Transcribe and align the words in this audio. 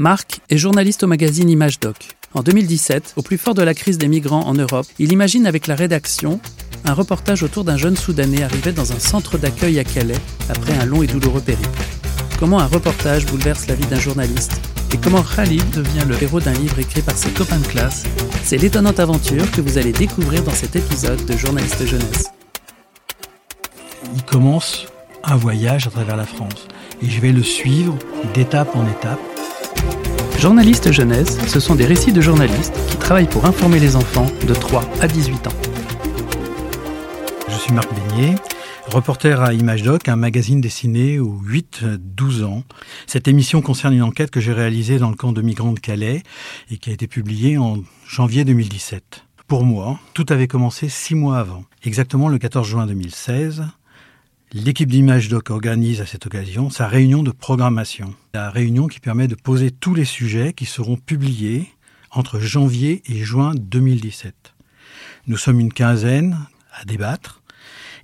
Marc 0.00 0.40
est 0.48 0.56
journaliste 0.56 1.02
au 1.02 1.06
magazine 1.06 1.50
Image 1.50 1.78
Doc. 1.78 2.16
En 2.32 2.40
2017, 2.40 3.12
au 3.16 3.22
plus 3.22 3.36
fort 3.36 3.52
de 3.52 3.60
la 3.60 3.74
crise 3.74 3.98
des 3.98 4.08
migrants 4.08 4.46
en 4.46 4.54
Europe, 4.54 4.86
il 4.98 5.12
imagine 5.12 5.46
avec 5.46 5.66
la 5.66 5.74
rédaction 5.74 6.40
un 6.86 6.94
reportage 6.94 7.42
autour 7.42 7.64
d'un 7.64 7.76
jeune 7.76 7.98
Soudanais 7.98 8.42
arrivé 8.42 8.72
dans 8.72 8.92
un 8.92 8.98
centre 8.98 9.36
d'accueil 9.36 9.78
à 9.78 9.84
Calais 9.84 10.16
après 10.48 10.72
un 10.72 10.86
long 10.86 11.02
et 11.02 11.06
douloureux 11.06 11.42
périple. 11.42 11.68
Comment 12.38 12.60
un 12.60 12.66
reportage 12.66 13.26
bouleverse 13.26 13.66
la 13.66 13.74
vie 13.74 13.84
d'un 13.88 14.00
journaliste 14.00 14.58
et 14.94 14.96
comment 14.96 15.22
Khalid 15.22 15.68
devient 15.68 16.06
le 16.08 16.22
héros 16.22 16.40
d'un 16.40 16.54
livre 16.54 16.78
écrit 16.78 17.02
par 17.02 17.18
ses 17.18 17.30
copains 17.32 17.58
de 17.58 17.66
classe, 17.66 18.04
c'est 18.42 18.56
l'étonnante 18.56 19.00
aventure 19.00 19.50
que 19.50 19.60
vous 19.60 19.76
allez 19.76 19.92
découvrir 19.92 20.42
dans 20.42 20.54
cet 20.54 20.76
épisode 20.76 21.22
de 21.26 21.36
Journaliste 21.36 21.84
Jeunesse. 21.84 22.30
Il 24.14 24.22
commence 24.22 24.86
un 25.22 25.36
voyage 25.36 25.86
à 25.86 25.90
travers 25.90 26.16
la 26.16 26.24
France 26.24 26.68
et 27.02 27.10
je 27.10 27.20
vais 27.20 27.32
le 27.32 27.42
suivre 27.42 27.98
d'étape 28.32 28.74
en 28.74 28.88
étape. 28.88 29.20
Journaliste 30.40 30.90
Jeunesse, 30.90 31.36
ce 31.48 31.60
sont 31.60 31.74
des 31.74 31.84
récits 31.84 32.14
de 32.14 32.22
journalistes 32.22 32.72
qui 32.88 32.96
travaillent 32.96 33.28
pour 33.28 33.44
informer 33.44 33.78
les 33.78 33.94
enfants 33.94 34.26
de 34.48 34.54
3 34.54 34.88
à 35.02 35.06
18 35.06 35.48
ans. 35.48 35.52
Je 37.46 37.56
suis 37.56 37.74
Marc 37.74 37.90
Beignet, 37.94 38.36
reporter 38.86 39.42
à 39.42 39.52
Image 39.52 39.82
Doc, 39.82 40.08
un 40.08 40.16
magazine 40.16 40.62
dessiné 40.62 41.18
aux 41.18 41.38
8-12 41.46 42.44
ans. 42.44 42.62
Cette 43.06 43.28
émission 43.28 43.60
concerne 43.60 43.92
une 43.92 44.02
enquête 44.02 44.30
que 44.30 44.40
j'ai 44.40 44.54
réalisée 44.54 44.98
dans 44.98 45.10
le 45.10 45.14
camp 45.14 45.32
de 45.32 45.42
migrants 45.42 45.72
de 45.72 45.78
Calais 45.78 46.22
et 46.70 46.78
qui 46.78 46.88
a 46.88 46.94
été 46.94 47.06
publiée 47.06 47.58
en 47.58 47.76
janvier 48.08 48.46
2017. 48.46 49.26
Pour 49.46 49.64
moi, 49.64 50.00
tout 50.14 50.24
avait 50.30 50.48
commencé 50.48 50.88
six 50.88 51.14
mois 51.14 51.38
avant, 51.38 51.64
exactement 51.84 52.30
le 52.30 52.38
14 52.38 52.66
juin 52.66 52.86
2016. 52.86 53.64
L'équipe 54.52 54.90
d'Image 54.90 55.28
Doc 55.28 55.50
organise 55.50 56.00
à 56.00 56.06
cette 56.06 56.26
occasion 56.26 56.70
sa 56.70 56.88
réunion 56.88 57.22
de 57.22 57.30
programmation. 57.30 58.16
La 58.34 58.50
réunion 58.50 58.88
qui 58.88 58.98
permet 58.98 59.28
de 59.28 59.36
poser 59.36 59.70
tous 59.70 59.94
les 59.94 60.04
sujets 60.04 60.52
qui 60.52 60.66
seront 60.66 60.96
publiés 60.96 61.68
entre 62.10 62.40
janvier 62.40 63.00
et 63.06 63.22
juin 63.22 63.52
2017. 63.54 64.54
Nous 65.28 65.36
sommes 65.36 65.60
une 65.60 65.72
quinzaine 65.72 66.36
à 66.72 66.84
débattre 66.84 67.40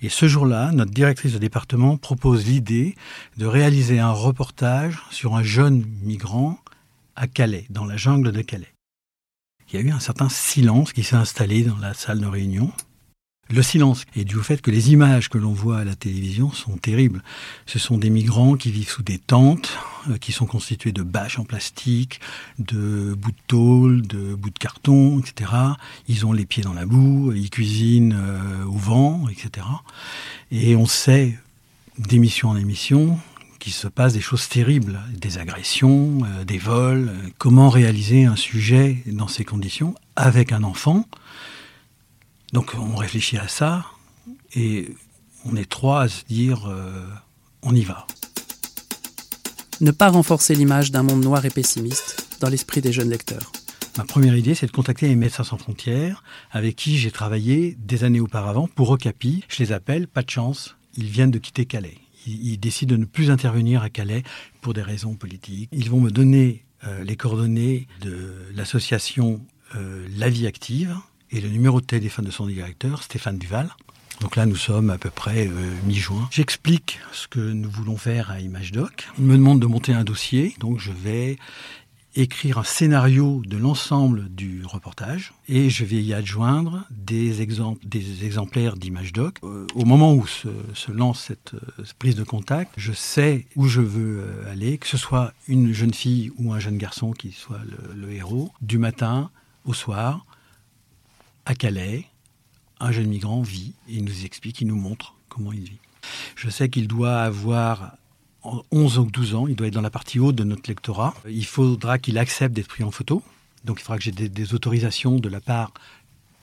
et 0.02 0.08
ce 0.08 0.28
jour-là, 0.28 0.70
notre 0.70 0.92
directrice 0.92 1.32
de 1.32 1.38
département 1.38 1.96
propose 1.96 2.46
l'idée 2.46 2.94
de 3.38 3.46
réaliser 3.46 3.98
un 3.98 4.12
reportage 4.12 5.02
sur 5.10 5.34
un 5.34 5.42
jeune 5.42 5.84
migrant 6.02 6.60
à 7.16 7.26
Calais, 7.26 7.66
dans 7.70 7.86
la 7.86 7.96
jungle 7.96 8.30
de 8.30 8.42
Calais. 8.42 8.72
Il 9.68 9.80
y 9.80 9.82
a 9.82 9.84
eu 9.84 9.90
un 9.90 9.98
certain 9.98 10.28
silence 10.28 10.92
qui 10.92 11.02
s'est 11.02 11.16
installé 11.16 11.64
dans 11.64 11.78
la 11.78 11.92
salle 11.92 12.20
de 12.20 12.26
réunion. 12.26 12.70
Le 13.48 13.62
silence 13.62 14.04
est 14.16 14.24
dû 14.24 14.36
au 14.36 14.42
fait 14.42 14.60
que 14.60 14.72
les 14.72 14.90
images 14.90 15.28
que 15.28 15.38
l'on 15.38 15.52
voit 15.52 15.78
à 15.78 15.84
la 15.84 15.94
télévision 15.94 16.50
sont 16.50 16.76
terribles. 16.76 17.22
Ce 17.66 17.78
sont 17.78 17.96
des 17.96 18.10
migrants 18.10 18.56
qui 18.56 18.72
vivent 18.72 18.90
sous 18.90 19.04
des 19.04 19.18
tentes, 19.18 19.78
euh, 20.10 20.18
qui 20.18 20.32
sont 20.32 20.46
constituées 20.46 20.90
de 20.90 21.04
bâches 21.04 21.38
en 21.38 21.44
plastique, 21.44 22.20
de 22.58 23.14
bouts 23.14 23.30
de 23.30 23.36
tôle, 23.46 24.02
de 24.02 24.34
bouts 24.34 24.50
de 24.50 24.58
carton, 24.58 25.20
etc. 25.20 25.52
Ils 26.08 26.26
ont 26.26 26.32
les 26.32 26.44
pieds 26.44 26.64
dans 26.64 26.72
la 26.72 26.86
boue, 26.86 27.32
ils 27.36 27.50
cuisinent 27.50 28.18
euh, 28.18 28.64
au 28.64 28.76
vent, 28.76 29.28
etc. 29.28 29.64
Et 30.50 30.74
on 30.74 30.86
sait, 30.86 31.38
d'émission 31.98 32.48
en 32.48 32.56
émission, 32.56 33.16
qu'il 33.60 33.72
se 33.72 33.86
passe 33.86 34.14
des 34.14 34.20
choses 34.20 34.48
terribles, 34.48 34.98
des 35.12 35.38
agressions, 35.38 36.18
euh, 36.24 36.44
des 36.44 36.58
vols. 36.58 37.12
Comment 37.38 37.68
réaliser 37.68 38.24
un 38.24 38.36
sujet 38.36 39.04
dans 39.06 39.28
ces 39.28 39.44
conditions 39.44 39.94
avec 40.16 40.50
un 40.50 40.64
enfant 40.64 41.06
donc 42.56 42.72
on 42.74 42.96
réfléchit 42.96 43.36
à 43.36 43.48
ça 43.48 43.84
et 44.54 44.88
on 45.44 45.56
est 45.56 45.68
trois 45.68 46.00
à 46.00 46.08
se 46.08 46.24
dire 46.24 46.66
euh, 46.66 47.06
on 47.60 47.74
y 47.74 47.82
va. 47.82 48.06
Ne 49.82 49.90
pas 49.90 50.08
renforcer 50.08 50.54
l'image 50.54 50.90
d'un 50.90 51.02
monde 51.02 51.22
noir 51.22 51.44
et 51.44 51.50
pessimiste 51.50 52.26
dans 52.40 52.48
l'esprit 52.48 52.80
des 52.80 52.94
jeunes 52.94 53.10
lecteurs. 53.10 53.52
Ma 53.98 54.04
première 54.04 54.34
idée, 54.34 54.54
c'est 54.54 54.64
de 54.64 54.72
contacter 54.72 55.06
les 55.06 55.16
Médecins 55.16 55.44
sans 55.44 55.58
frontières, 55.58 56.24
avec 56.50 56.76
qui 56.76 56.96
j'ai 56.96 57.10
travaillé 57.10 57.76
des 57.78 58.04
années 58.04 58.20
auparavant 58.20 58.68
pour 58.68 58.88
Okapi. 58.88 59.44
Je 59.48 59.62
les 59.62 59.72
appelle, 59.72 60.08
pas 60.08 60.22
de 60.22 60.30
chance, 60.30 60.78
ils 60.96 61.10
viennent 61.10 61.30
de 61.30 61.38
quitter 61.38 61.66
Calais. 61.66 61.98
Ils, 62.26 62.56
décident 62.56 62.94
de 62.94 63.00
ne 63.00 63.04
plus 63.04 63.30
intervenir 63.30 63.82
à 63.82 63.90
Calais 63.90 64.22
pour 64.62 64.72
des 64.72 64.82
raisons 64.82 65.14
politiques. 65.14 65.68
Ils 65.72 65.90
vont 65.90 66.00
me 66.00 66.10
donner 66.10 66.64
euh, 66.86 67.04
les 67.04 67.16
coordonnées 67.16 67.86
de 68.00 68.32
l'association 68.54 69.44
euh, 69.74 70.06
La 70.16 70.30
Vie 70.30 70.46
Active, 70.46 70.96
et 71.36 71.40
le 71.40 71.50
numéro 71.50 71.82
de 71.82 71.86
téléphone 71.86 72.24
de 72.24 72.30
son 72.30 72.46
directeur, 72.46 73.02
Stéphane 73.02 73.36
Duval. 73.36 73.68
Donc 74.22 74.36
là, 74.36 74.46
nous 74.46 74.56
sommes 74.56 74.88
à 74.88 74.96
peu 74.96 75.10
près 75.10 75.46
euh, 75.46 75.74
mi-juin. 75.84 76.26
J'explique 76.30 76.98
ce 77.12 77.28
que 77.28 77.40
nous 77.40 77.68
voulons 77.68 77.98
faire 77.98 78.30
à 78.30 78.40
ImageDoc. 78.40 79.06
Il 79.18 79.26
me 79.26 79.36
demande 79.36 79.60
de 79.60 79.66
monter 79.66 79.92
un 79.92 80.04
dossier, 80.04 80.56
donc 80.60 80.80
je 80.80 80.92
vais 80.92 81.36
écrire 82.14 82.56
un 82.56 82.64
scénario 82.64 83.42
de 83.46 83.58
l'ensemble 83.58 84.30
du 84.30 84.62
reportage 84.64 85.34
et 85.46 85.68
je 85.68 85.84
vais 85.84 86.02
y 86.02 86.14
adjoindre 86.14 86.84
des, 86.90 87.42
exemples, 87.42 87.86
des 87.86 88.24
exemplaires 88.24 88.74
d'ImageDoc. 88.74 89.36
Euh, 89.44 89.66
au 89.74 89.84
moment 89.84 90.14
où 90.14 90.26
se, 90.26 90.48
lance 90.90 91.24
cette, 91.26 91.52
euh, 91.52 91.84
prise 91.98 92.14
de 92.14 92.24
contact, 92.24 92.72
je 92.78 92.94
sais 92.94 93.44
où 93.56 93.68
je 93.68 93.82
veux 93.82 94.24
aller, 94.50 94.78
que 94.78 94.86
ce 94.86 94.96
soit 94.96 95.34
une 95.48 95.74
jeune 95.74 95.92
fille 95.92 96.32
ou 96.38 96.54
un 96.54 96.58
jeune 96.60 96.78
garçon 96.78 97.12
qui 97.12 97.32
soit 97.32 97.60
le 97.94 98.10
héros, 98.10 98.50
du 98.62 98.78
matin 98.78 99.28
au 99.66 99.74
soir, 99.74 100.25
à 101.46 101.54
Calais, 101.54 102.04
un 102.80 102.92
jeune 102.92 103.06
migrant 103.06 103.40
vit 103.40 103.72
et 103.88 103.94
il 103.94 104.04
nous 104.04 104.24
explique, 104.24 104.60
il 104.60 104.66
nous 104.66 104.76
montre 104.76 105.14
comment 105.28 105.52
il 105.52 105.64
vit. 105.64 105.78
Je 106.34 106.50
sais 106.50 106.68
qu'il 106.68 106.88
doit 106.88 107.20
avoir 107.20 107.96
11 108.70 108.98
ou 108.98 109.04
12 109.06 109.34
ans, 109.34 109.46
il 109.46 109.56
doit 109.56 109.68
être 109.68 109.74
dans 109.74 109.80
la 109.80 109.90
partie 109.90 110.18
haute 110.18 110.36
de 110.36 110.44
notre 110.44 110.68
lectorat. 110.68 111.14
Il 111.28 111.46
faudra 111.46 111.98
qu'il 111.98 112.18
accepte 112.18 112.54
d'être 112.54 112.68
pris 112.68 112.84
en 112.84 112.90
photo. 112.90 113.22
Donc 113.64 113.80
il 113.80 113.82
faudra 113.82 113.98
que 113.98 114.04
j'ai 114.04 114.12
des, 114.12 114.54
autorisations 114.54 115.16
de 115.16 115.28
la 115.28 115.40
part 115.40 115.72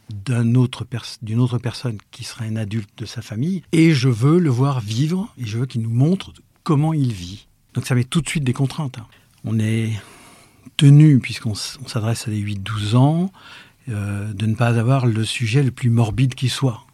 d'une 0.09 0.57
autre, 0.57 0.85
autre 1.37 1.57
personne 1.57 1.97
qui 2.11 2.23
serait 2.23 2.47
un 2.47 2.57
adulte 2.57 2.89
de 2.97 3.05
sa 3.05 3.21
famille. 3.21 3.63
Et 3.71 3.93
je 3.93 4.09
veux 4.09 4.39
le 4.39 4.49
voir 4.49 4.81
vivre 4.81 5.33
et 5.37 5.45
je 5.45 5.59
veux 5.59 5.65
qu'il 5.65 5.81
nous 5.81 5.89
montre 5.89 6.33
comment 6.63 6.93
il 6.93 7.13
vit. 7.13 7.47
Donc 7.73 7.85
ça 7.85 7.95
met 7.95 8.03
tout 8.03 8.21
de 8.21 8.27
suite 8.27 8.43
des 8.43 8.53
contraintes. 8.53 8.97
Hein. 8.97 9.07
On 9.45 9.59
est 9.59 9.93
tenu, 10.77 11.19
puisqu'on 11.19 11.55
s'adresse 11.55 12.27
à 12.27 12.31
des 12.31 12.41
8-12 12.41 12.95
ans, 12.95 13.31
euh, 13.89 14.31
de 14.31 14.45
ne 14.45 14.55
pas 14.55 14.79
avoir 14.79 15.05
le 15.05 15.25
sujet 15.25 15.61
le 15.61 15.71
plus 15.71 15.89
morbide 15.89 16.35
qui 16.35 16.47
soit. 16.47 16.85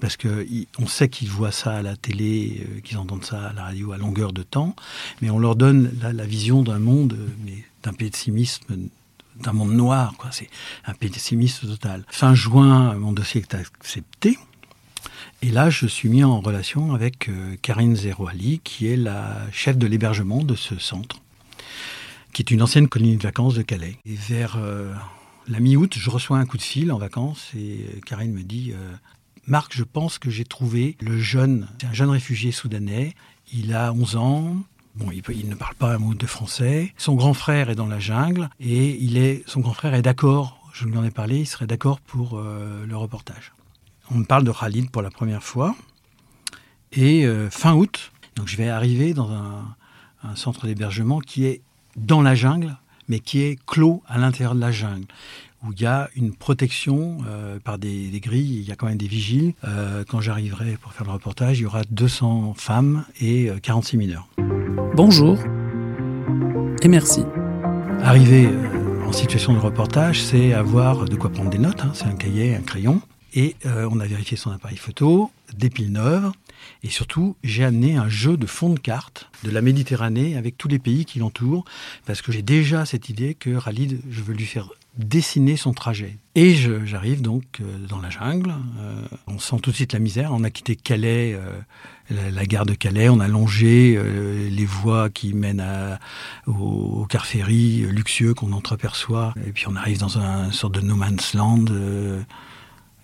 Parce 0.00 0.16
qu'on 0.16 0.86
sait 0.86 1.08
qu'ils 1.08 1.28
voient 1.28 1.50
ça 1.50 1.74
à 1.74 1.82
la 1.82 1.96
télé, 1.96 2.64
euh, 2.68 2.80
qu'ils 2.80 2.98
entendent 2.98 3.24
ça 3.24 3.48
à 3.48 3.52
la 3.52 3.64
radio 3.64 3.92
à 3.92 3.98
longueur 3.98 4.32
de 4.32 4.44
temps, 4.44 4.76
mais 5.20 5.30
on 5.30 5.40
leur 5.40 5.56
donne 5.56 5.90
la, 6.00 6.24
vision 6.24 6.62
d'un 6.62 6.78
monde, 6.78 7.18
mais 7.44 7.64
d'un 7.82 7.92
pessimisme, 7.92 8.88
d'un 9.42 9.52
monde 9.52 9.72
noir. 9.72 10.14
Quoi. 10.18 10.30
C'est 10.30 10.48
un 10.86 10.94
pessimisme 10.94 11.66
total. 11.66 12.04
Fin 12.08 12.34
juin, 12.34 12.94
mon 12.94 13.12
dossier 13.12 13.40
est 13.40 13.54
accepté. 13.54 14.38
Et 15.42 15.50
là, 15.50 15.68
je 15.68 15.86
suis 15.86 16.08
mis 16.08 16.22
en 16.22 16.40
relation 16.40 16.94
avec 16.94 17.28
euh, 17.28 17.56
Karine 17.60 17.96
Zerouali, 17.96 18.60
qui 18.62 18.86
est 18.86 18.96
la 18.96 19.36
chef 19.50 19.76
de 19.76 19.88
l'hébergement 19.88 20.44
de 20.44 20.54
ce 20.54 20.78
centre, 20.78 21.20
qui 22.32 22.42
est 22.42 22.52
une 22.52 22.62
ancienne 22.62 22.88
colonie 22.88 23.16
de 23.16 23.22
vacances 23.22 23.54
de 23.54 23.62
Calais. 23.62 23.96
Et 24.06 24.14
vers 24.14 24.58
la 25.50 25.58
mi-août, 25.58 25.96
je 25.98 26.10
reçois 26.10 26.38
un 26.38 26.46
coup 26.46 26.56
de 26.56 26.62
fil 26.62 26.92
en 26.92 26.98
vacances 26.98 27.50
et 27.56 28.00
Karine 28.06 28.32
me 28.32 28.42
dit 28.42 28.72
euh, 28.72 28.94
Marc, 29.46 29.74
je 29.76 29.82
pense 29.82 30.18
que 30.18 30.30
j'ai 30.30 30.44
trouvé 30.44 30.96
le 31.00 31.18
jeune, 31.18 31.68
c'est 31.80 31.88
un 31.88 31.92
jeune 31.92 32.10
réfugié 32.10 32.52
soudanais, 32.52 33.14
il 33.52 33.74
a 33.74 33.92
11 33.92 34.16
ans, 34.16 34.56
Bon, 34.96 35.06
il, 35.12 35.48
ne 35.48 35.54
parle 35.54 35.76
pas 35.76 35.94
un 35.94 35.98
mot 35.98 36.14
de 36.14 36.26
français. 36.26 36.92
Son 36.96 37.14
grand 37.14 37.32
frère 37.32 37.70
est 37.70 37.76
dans 37.76 37.86
la 37.86 38.00
jungle 38.00 38.50
et 38.58 38.96
il 39.00 39.18
est, 39.18 39.44
son 39.46 39.60
grand 39.60 39.72
frère 39.72 39.94
est 39.94 40.02
d'accord. 40.02 40.58
Je 40.72 40.84
lui 40.84 40.98
en 40.98 41.04
ai 41.04 41.12
parlé. 41.12 41.38
Il 41.38 41.46
serait 41.46 41.68
d'accord 41.68 42.00
pour 42.00 42.36
euh, 42.36 42.84
le 42.84 42.96
reportage. 42.96 43.52
On 44.10 44.16
me 44.16 44.24
parle 44.24 44.42
de 44.42 44.50
Khalid 44.50 44.90
pour 44.90 45.00
la 45.00 45.10
première 45.10 45.44
fois. 45.44 45.76
Et 46.90 47.24
euh, 47.24 47.50
fin 47.50 47.74
août, 47.74 48.10
donc 48.34 48.48
je 48.48 48.56
vais 48.56 48.68
arriver 48.68 49.14
dans 49.14 49.30
un 49.30 50.34
centre 50.34 50.66
d'hébergement 50.66 51.20
qui 51.20 51.44
est 51.44 51.62
dans 51.96 52.20
la 52.20 52.34
jungle, 52.34 52.76
mais 53.10 53.20
qui 53.20 53.42
est 53.42 53.58
clos 53.66 54.02
à 54.08 54.18
l'intérieur 54.18 54.54
de 54.54 54.60
la 54.60 54.72
jungle 54.72 55.06
où 55.66 55.72
il 55.72 55.82
y 55.82 55.86
a 55.86 56.08
une 56.16 56.32
protection 56.32 57.18
euh, 57.28 57.58
par 57.58 57.78
des, 57.78 58.08
grilles, 58.20 58.60
il 58.60 58.68
y 58.68 58.72
a 58.72 58.76
quand 58.76 58.86
même 58.86 58.96
des 58.96 59.08
vigiles. 59.08 59.52
Euh, 59.64 60.04
quand 60.08 60.20
j'arriverai 60.20 60.78
pour 60.80 60.92
faire 60.92 61.06
le 61.06 61.12
reportage, 61.12 61.58
il 61.58 61.62
y 61.62 61.66
aura 61.66 61.82
200 61.90 62.54
femmes 62.56 63.04
et 63.20 63.50
46 63.62 63.96
euh, 63.96 63.98
mineurs. 63.98 64.28
Bonjour 64.94 65.38
et 66.82 66.88
merci. 66.88 67.24
Arriver 68.02 68.48
en 69.06 69.12
situation 69.12 69.52
de 69.52 69.58
reportage, 69.58 70.22
c'est 70.22 70.54
avoir 70.54 71.04
de 71.04 71.16
quoi 71.16 71.30
prendre 71.30 71.50
des 71.50 71.58
notes, 71.58 71.82
hein. 71.82 71.90
c'est 71.92 72.06
un 72.06 72.14
cahier, 72.14 72.54
un 72.54 72.62
crayon, 72.62 73.02
et 73.34 73.54
on 73.64 74.00
a 74.00 74.06
vérifié 74.06 74.36
son 74.36 74.50
appareil 74.50 74.78
photo, 74.78 75.30
des 75.56 75.68
piles 75.68 75.92
neuves, 75.92 76.32
Et 76.82 76.90
surtout, 76.90 77.36
j'ai 77.42 77.64
amené 77.64 77.96
un 77.96 78.08
jeu 78.08 78.36
de 78.36 78.46
fond 78.46 78.70
de 78.70 78.78
carte 78.78 79.30
de 79.44 79.50
la 79.50 79.62
Méditerranée 79.62 80.36
avec 80.36 80.56
tous 80.56 80.68
les 80.68 80.78
pays 80.78 81.04
qui 81.04 81.18
l'entourent, 81.18 81.64
parce 82.06 82.22
que 82.22 82.32
j'ai 82.32 82.42
déjà 82.42 82.84
cette 82.86 83.08
idée 83.08 83.34
que 83.34 83.58
Khalid, 83.62 84.00
je 84.08 84.22
veux 84.22 84.34
lui 84.34 84.46
faire 84.46 84.70
dessiner 84.96 85.56
son 85.56 85.72
trajet. 85.72 86.18
Et 86.34 86.54
j'arrive 86.54 87.22
donc 87.22 87.44
euh, 87.60 87.86
dans 87.88 88.00
la 88.00 88.10
jungle. 88.10 88.54
Euh, 88.80 89.02
on 89.26 89.38
sent 89.38 89.56
tout 89.62 89.70
de 89.70 89.76
suite 89.76 89.92
la 89.92 89.98
misère. 89.98 90.30
On 90.32 90.44
a 90.44 90.50
quitté 90.50 90.76
Calais, 90.76 91.34
euh, 91.34 92.30
la, 92.30 92.44
gare 92.44 92.66
de 92.66 92.74
Calais. 92.74 93.08
On 93.08 93.20
a 93.20 93.28
longé 93.28 93.98
les 94.50 94.64
voies 94.64 95.10
qui 95.10 95.32
mènent 95.32 95.98
au, 96.46 96.52
au, 96.52 97.06
car 97.06 97.26
ferry 97.26 97.86
luxueux 97.88 98.34
qu'on 98.34 98.52
entreaperçoit. 98.52 99.34
Et 99.46 99.52
puis 99.52 99.66
on 99.68 99.76
arrive 99.76 99.98
dans 99.98 100.18
un, 100.18 100.46
une 100.46 100.52
sorte 100.52 100.74
de 100.74 100.80
no 100.80 100.96
man's 100.96 101.34
land 101.34 101.66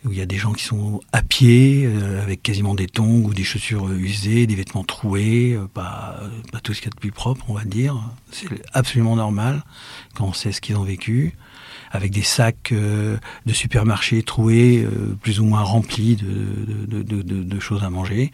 où 0.06 0.12
il 0.12 0.18
y 0.18 0.22
a 0.22 0.26
des 0.26 0.38
gens 0.38 0.52
qui 0.52 0.64
sont 0.64 1.00
à 1.12 1.22
pied, 1.22 1.88
avec 2.22 2.42
quasiment 2.42 2.74
des 2.74 2.86
tongs 2.86 3.24
ou 3.24 3.34
des 3.34 3.44
chaussures 3.44 3.90
usées, 3.90 4.46
des 4.46 4.54
vêtements 4.54 4.84
troués, 4.84 5.58
pas, 5.74 6.20
pas 6.52 6.60
tout 6.60 6.72
ce 6.74 6.80
qu'il 6.80 6.88
y 6.88 6.92
a 6.92 6.94
de 6.94 7.00
plus 7.00 7.12
propre, 7.12 7.44
on 7.48 7.54
va 7.54 7.64
dire. 7.64 8.00
C'est 8.30 8.46
absolument 8.72 9.16
normal 9.16 9.62
quand 10.14 10.26
on 10.26 10.32
sait 10.32 10.52
ce 10.52 10.60
qu'ils 10.60 10.76
ont 10.76 10.84
vécu 10.84 11.34
avec 11.90 12.12
des 12.12 12.22
sacs 12.22 12.72
euh, 12.72 13.16
de 13.46 13.52
supermarché 13.52 14.22
troués, 14.22 14.84
euh, 14.84 15.16
plus 15.20 15.40
ou 15.40 15.44
moins 15.44 15.62
remplis 15.62 16.16
de, 16.16 17.60
choses 17.60 17.82
à 17.82 17.90
manger. 17.90 18.32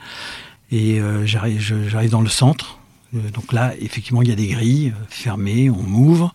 Et 0.71 1.01
euh, 1.01 1.25
j'arrive 1.27 2.11
dans 2.11 2.21
le 2.21 2.29
centre. 2.29 2.79
donc 3.13 3.53
là, 3.53 3.75
effectivement, 3.81 4.23
il 4.23 4.29
y 4.29 4.33
a 4.33 4.37
des 4.37 4.49
grilles 4.49 4.93
fermées, 5.09 5.71
on 5.71 5.83
m'ouvre. 5.83 6.35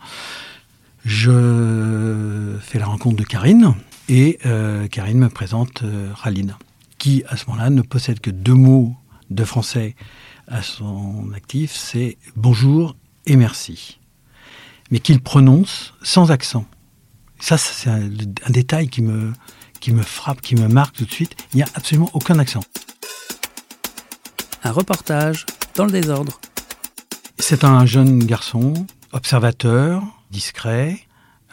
Je 1.06 2.56
fais 2.62 2.80
la 2.80 2.86
rencontre 2.86 3.18
de 3.18 3.24
Karine 3.24 3.76
et 4.10 4.40
Karine 4.92 5.20
me 5.20 5.30
présente 5.30 5.84
Khalid, 6.24 6.56
qui 6.98 7.24
à 7.28 7.38
ce 7.38 7.46
moment-là 7.48 7.70
ne 7.70 7.82
possède 7.82 8.20
que 8.20 8.30
deux 8.30 8.54
mots 8.54 8.96
de 9.30 9.44
français 9.44 9.96
à 10.48 10.62
son 10.62 11.32
actif, 11.36 11.76
c'est 11.76 12.18
bonjour 12.36 12.96
et 13.26 13.36
merci, 13.36 14.00
mais 14.92 15.00
qu'il 15.00 15.22
prononce 15.22 15.94
sans 16.02 16.32
accent. 16.32 16.66
Ça, 17.40 17.58
c'est 17.58 17.90
un, 17.90 18.10
détail 18.50 18.88
qui 18.88 19.02
me, 19.02 19.34
qui 19.80 19.92
me 19.92 20.02
frappe, 20.02 20.42
qui 20.42 20.56
me 20.56 20.68
marque 20.68 20.96
tout 20.96 21.06
de 21.06 21.12
suite. 21.12 21.36
Il 21.54 21.58
n'y 21.58 21.64
a 21.64 21.68
absolument 21.76 22.10
aucun 22.14 22.40
accent. 22.40 22.64
Un 24.64 24.72
reportage 24.72 25.46
dans 25.76 25.86
le 25.86 25.92
désordre. 25.92 26.40
C'est 27.38 27.64
un 27.64 27.86
jeune 27.86 28.24
garçon, 28.24 28.74
observateur, 29.12 30.04
discret, 30.32 31.00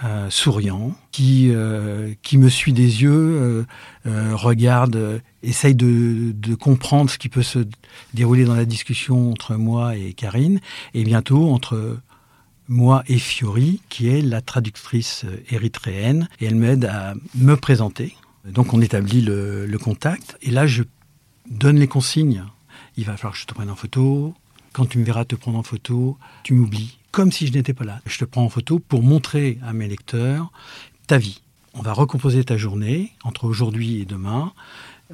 euh, 0.02 0.28
souriant, 0.28 0.92
qui, 1.12 1.50
euh, 1.50 2.14
qui 2.22 2.36
me 2.36 2.48
suit 2.48 2.72
des 2.72 3.02
yeux, 3.02 3.64
euh, 4.06 4.34
regarde, 4.34 5.22
essaye 5.44 5.76
de, 5.76 6.32
de, 6.32 6.56
comprendre 6.56 7.08
ce 7.08 7.16
qui 7.16 7.28
peut 7.28 7.44
se 7.44 7.60
dérouler 8.12 8.44
dans 8.44 8.56
la 8.56 8.64
discussion 8.64 9.30
entre 9.30 9.54
moi 9.54 9.94
et 9.96 10.12
Karine, 10.12 10.58
et 10.94 11.04
bientôt 11.04 11.48
entre 11.48 12.00
moi 12.66 13.04
et 13.06 13.18
Fiori, 13.18 13.82
qui 13.88 14.08
est 14.08 14.20
la 14.20 14.40
traductrice 14.40 15.26
érythréenne, 15.48 16.28
et 16.40 16.46
elle 16.46 16.56
m'aide 16.56 16.86
à 16.86 17.14
me 17.36 17.54
présenter. 17.54 18.16
Donc 18.44 18.74
on 18.74 18.80
établit 18.80 19.20
le, 19.20 19.78
contact, 19.80 20.36
et 20.42 20.50
là 20.50 20.66
je 20.66 20.82
donne 21.48 21.78
les 21.78 21.88
consignes. 21.88 22.42
Il 22.96 23.04
va 23.04 23.16
falloir 23.16 23.34
que 23.34 23.38
je 23.38 23.46
te 23.46 23.54
prenne 23.54 23.70
en 23.70 23.76
photo. 23.76 24.34
Quand 24.72 24.86
tu 24.86 24.98
me 24.98 25.04
verras 25.04 25.24
te 25.24 25.36
prendre 25.36 25.58
en 25.58 25.62
photo, 25.62 26.18
tu 26.42 26.54
m'oublies, 26.54 26.98
comme 27.14 27.30
si 27.30 27.46
je 27.46 27.52
n'étais 27.52 27.74
pas 27.74 27.84
là. 27.84 28.00
Je 28.06 28.18
te 28.18 28.24
prends 28.24 28.42
en 28.42 28.48
photo 28.48 28.80
pour 28.80 29.04
montrer 29.04 29.58
à 29.64 29.72
mes 29.72 29.86
lecteurs 29.86 30.50
ta 31.06 31.16
vie. 31.16 31.42
On 31.72 31.80
va 31.80 31.92
recomposer 31.92 32.42
ta 32.42 32.56
journée 32.56 33.12
entre 33.22 33.44
aujourd'hui 33.44 34.00
et 34.00 34.04
demain, 34.04 34.52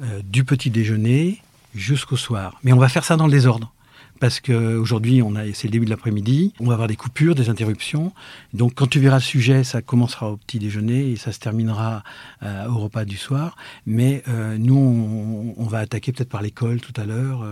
euh, 0.01 0.21
du 0.23 0.43
petit 0.43 0.71
déjeuner 0.71 1.43
jusqu'au 1.75 2.17
soir. 2.17 2.59
Mais 2.63 2.73
on 2.73 2.77
va 2.77 2.89
faire 2.89 3.05
ça 3.05 3.17
dans 3.17 3.27
le 3.27 3.31
désordre 3.31 3.71
parce 4.19 4.39
qu'aujourd'hui, 4.39 5.21
c'est 5.53 5.67
le 5.67 5.71
début 5.71 5.85
de 5.85 5.91
l'après-midi, 5.91 6.53
on 6.59 6.65
va 6.65 6.73
avoir 6.73 6.87
des 6.87 6.95
coupures, 6.95 7.35
des 7.35 7.49
interruptions. 7.49 8.13
Donc, 8.53 8.73
quand 8.75 8.87
tu 8.87 8.99
verras 8.99 9.17
le 9.17 9.23
sujet, 9.23 9.63
ça 9.63 9.83
commencera 9.83 10.31
au 10.31 10.37
petit 10.37 10.57
déjeuner 10.57 11.11
et 11.11 11.15
ça 11.17 11.31
se 11.31 11.39
terminera 11.39 12.03
euh, 12.41 12.67
au 12.67 12.79
repas 12.79 13.05
du 13.05 13.17
soir. 13.17 13.55
Mais 13.85 14.23
euh, 14.27 14.57
nous, 14.57 15.53
on, 15.57 15.65
va 15.65 15.79
attaquer 15.79 16.11
peut-être 16.11 16.29
par 16.29 16.41
l'école 16.41 16.81
tout 16.81 16.93
à 16.99 17.05
l'heure. 17.05 17.43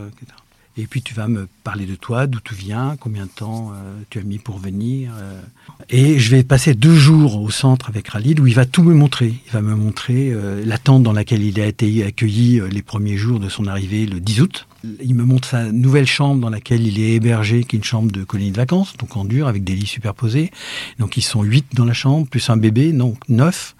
Et 0.79 0.87
puis 0.87 1.01
tu 1.01 1.13
vas 1.13 1.27
me 1.27 1.49
parler 1.65 1.85
de 1.85 1.95
toi, 1.95 2.25
d'où 2.25 2.39
tu 2.39 2.55
viens, 2.55 2.95
combien 2.97 3.25
de 3.25 3.29
temps 3.29 3.73
euh, 3.73 4.01
tu 4.09 4.17
as 4.17 4.21
mis 4.21 4.37
pour 4.37 4.59
venir. 4.59 5.11
Euh. 5.19 5.41
Et 5.89 6.19
je 6.19 6.31
vais 6.31 6.41
passer 6.41 6.73
deux 6.73 6.95
jours 6.95 7.41
au 7.41 7.49
centre 7.49 7.89
avec 7.89 8.09
Khalid 8.09 8.39
où 8.39 8.47
il 8.47 8.55
va 8.55 8.65
tout 8.65 8.81
me 8.81 8.93
montrer. 8.93 9.33
Il 9.45 9.51
va 9.51 9.61
me 9.61 9.75
montrer 9.75 10.31
euh, 10.31 10.63
la 10.65 10.77
tente 10.77 11.03
dans 11.03 11.11
laquelle 11.11 11.43
il 11.43 11.59
a 11.59 11.65
été 11.65 12.05
accueilli 12.05 12.61
les 12.71 12.81
premiers 12.81 13.17
jours 13.17 13.41
de 13.41 13.49
son 13.49 13.67
arrivée 13.67 14.05
le 14.05 14.21
10 14.21 14.41
août. 14.41 14.67
Il 15.03 15.15
me 15.15 15.25
montre 15.25 15.49
sa 15.49 15.69
nouvelle 15.69 16.07
chambre 16.07 16.39
dans 16.39 16.49
laquelle 16.49 16.87
il 16.87 16.97
est 16.97 17.15
hébergé, 17.15 17.65
qui 17.65 17.75
est 17.75 17.79
une 17.79 17.83
chambre 17.83 18.09
de 18.13 18.23
colonie 18.23 18.51
de 18.51 18.57
vacances, 18.57 18.95
donc 18.95 19.17
en 19.17 19.25
dur, 19.25 19.49
avec 19.49 19.65
des 19.65 19.75
lits 19.75 19.85
superposés. 19.85 20.49
Donc 20.97 21.17
ils 21.17 21.21
sont 21.21 21.43
huit 21.43 21.65
dans 21.73 21.83
la 21.83 21.93
chambre, 21.93 22.25
plus 22.25 22.49
un 22.49 22.55
bébé, 22.55 22.93
donc 22.93 23.17
neuf. 23.27 23.75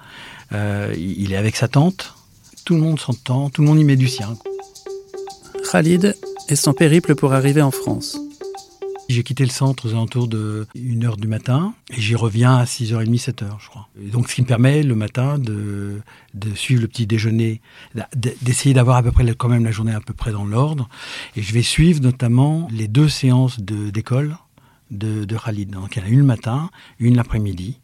il 0.52 1.32
est 1.32 1.38
avec 1.38 1.56
sa 1.56 1.70
tante. 1.70 2.14
Tout 2.66 2.76
le 2.76 2.82
monde 2.82 3.00
s'entend, 3.00 3.50
tout 3.50 3.62
le 3.62 3.70
monde 3.70 3.80
y 3.80 3.86
met 3.86 3.96
du 3.96 4.10
sien. 4.10 4.36
Khalid 5.72 6.14
et 6.52 6.56
son 6.56 6.74
périple 6.74 7.16
pour 7.16 7.34
arriver 7.34 7.62
en 7.62 7.72
France. 7.72 8.18
J'ai 9.08 9.24
quitté 9.24 9.44
le 9.44 9.50
centre 9.50 9.88
aux 9.88 9.92
alentours 9.92 10.28
de 10.28 10.68
1h 10.76 11.20
du 11.20 11.28
matin 11.28 11.74
et 11.92 12.00
j'y 12.00 12.16
reviens 12.16 12.58
à 12.58 12.66
6h30, 12.66 13.20
7h, 13.20 13.46
je 13.60 13.68
crois. 13.68 13.88
donc, 14.00 14.30
ce 14.30 14.36
qui 14.36 14.42
me 14.42 14.48
permet 14.48 14.84
le 14.84 14.94
matin 14.94 15.40
de, 15.40 16.02
de 16.36 16.54
suivre 16.54 16.82
le 16.82 16.88
petit 16.88 17.08
déjeuner, 17.08 17.62
d'essayer 18.16 18.76
d'avoir 18.76 18.98
à 18.98 19.04
peu 19.04 19.12
près 19.12 19.26
quand 19.34 19.50
même 19.50 19.66
la 19.66 19.72
journée 19.72 19.94
à 19.94 20.00
peu 20.00 20.14
près 20.14 20.32
dans 20.32 20.46
l'ordre. 20.46 20.90
Et 21.36 21.42
je 21.42 21.54
vais 21.54 21.64
suivre 21.64 22.02
notamment 22.02 22.68
les 22.72 22.88
deux 22.88 23.10
séances 23.10 23.60
d'école 23.60 24.38
de, 24.92 25.26
de, 25.26 25.38
Khalid. 25.38 25.72
Donc, 25.72 25.96
il 25.96 26.00
y 26.00 26.02
en 26.04 26.06
a 26.06 26.10
une 26.10 26.20
le 26.20 26.26
matin, 26.26 26.70
une 27.00 27.16
l'après-midi 27.16 27.80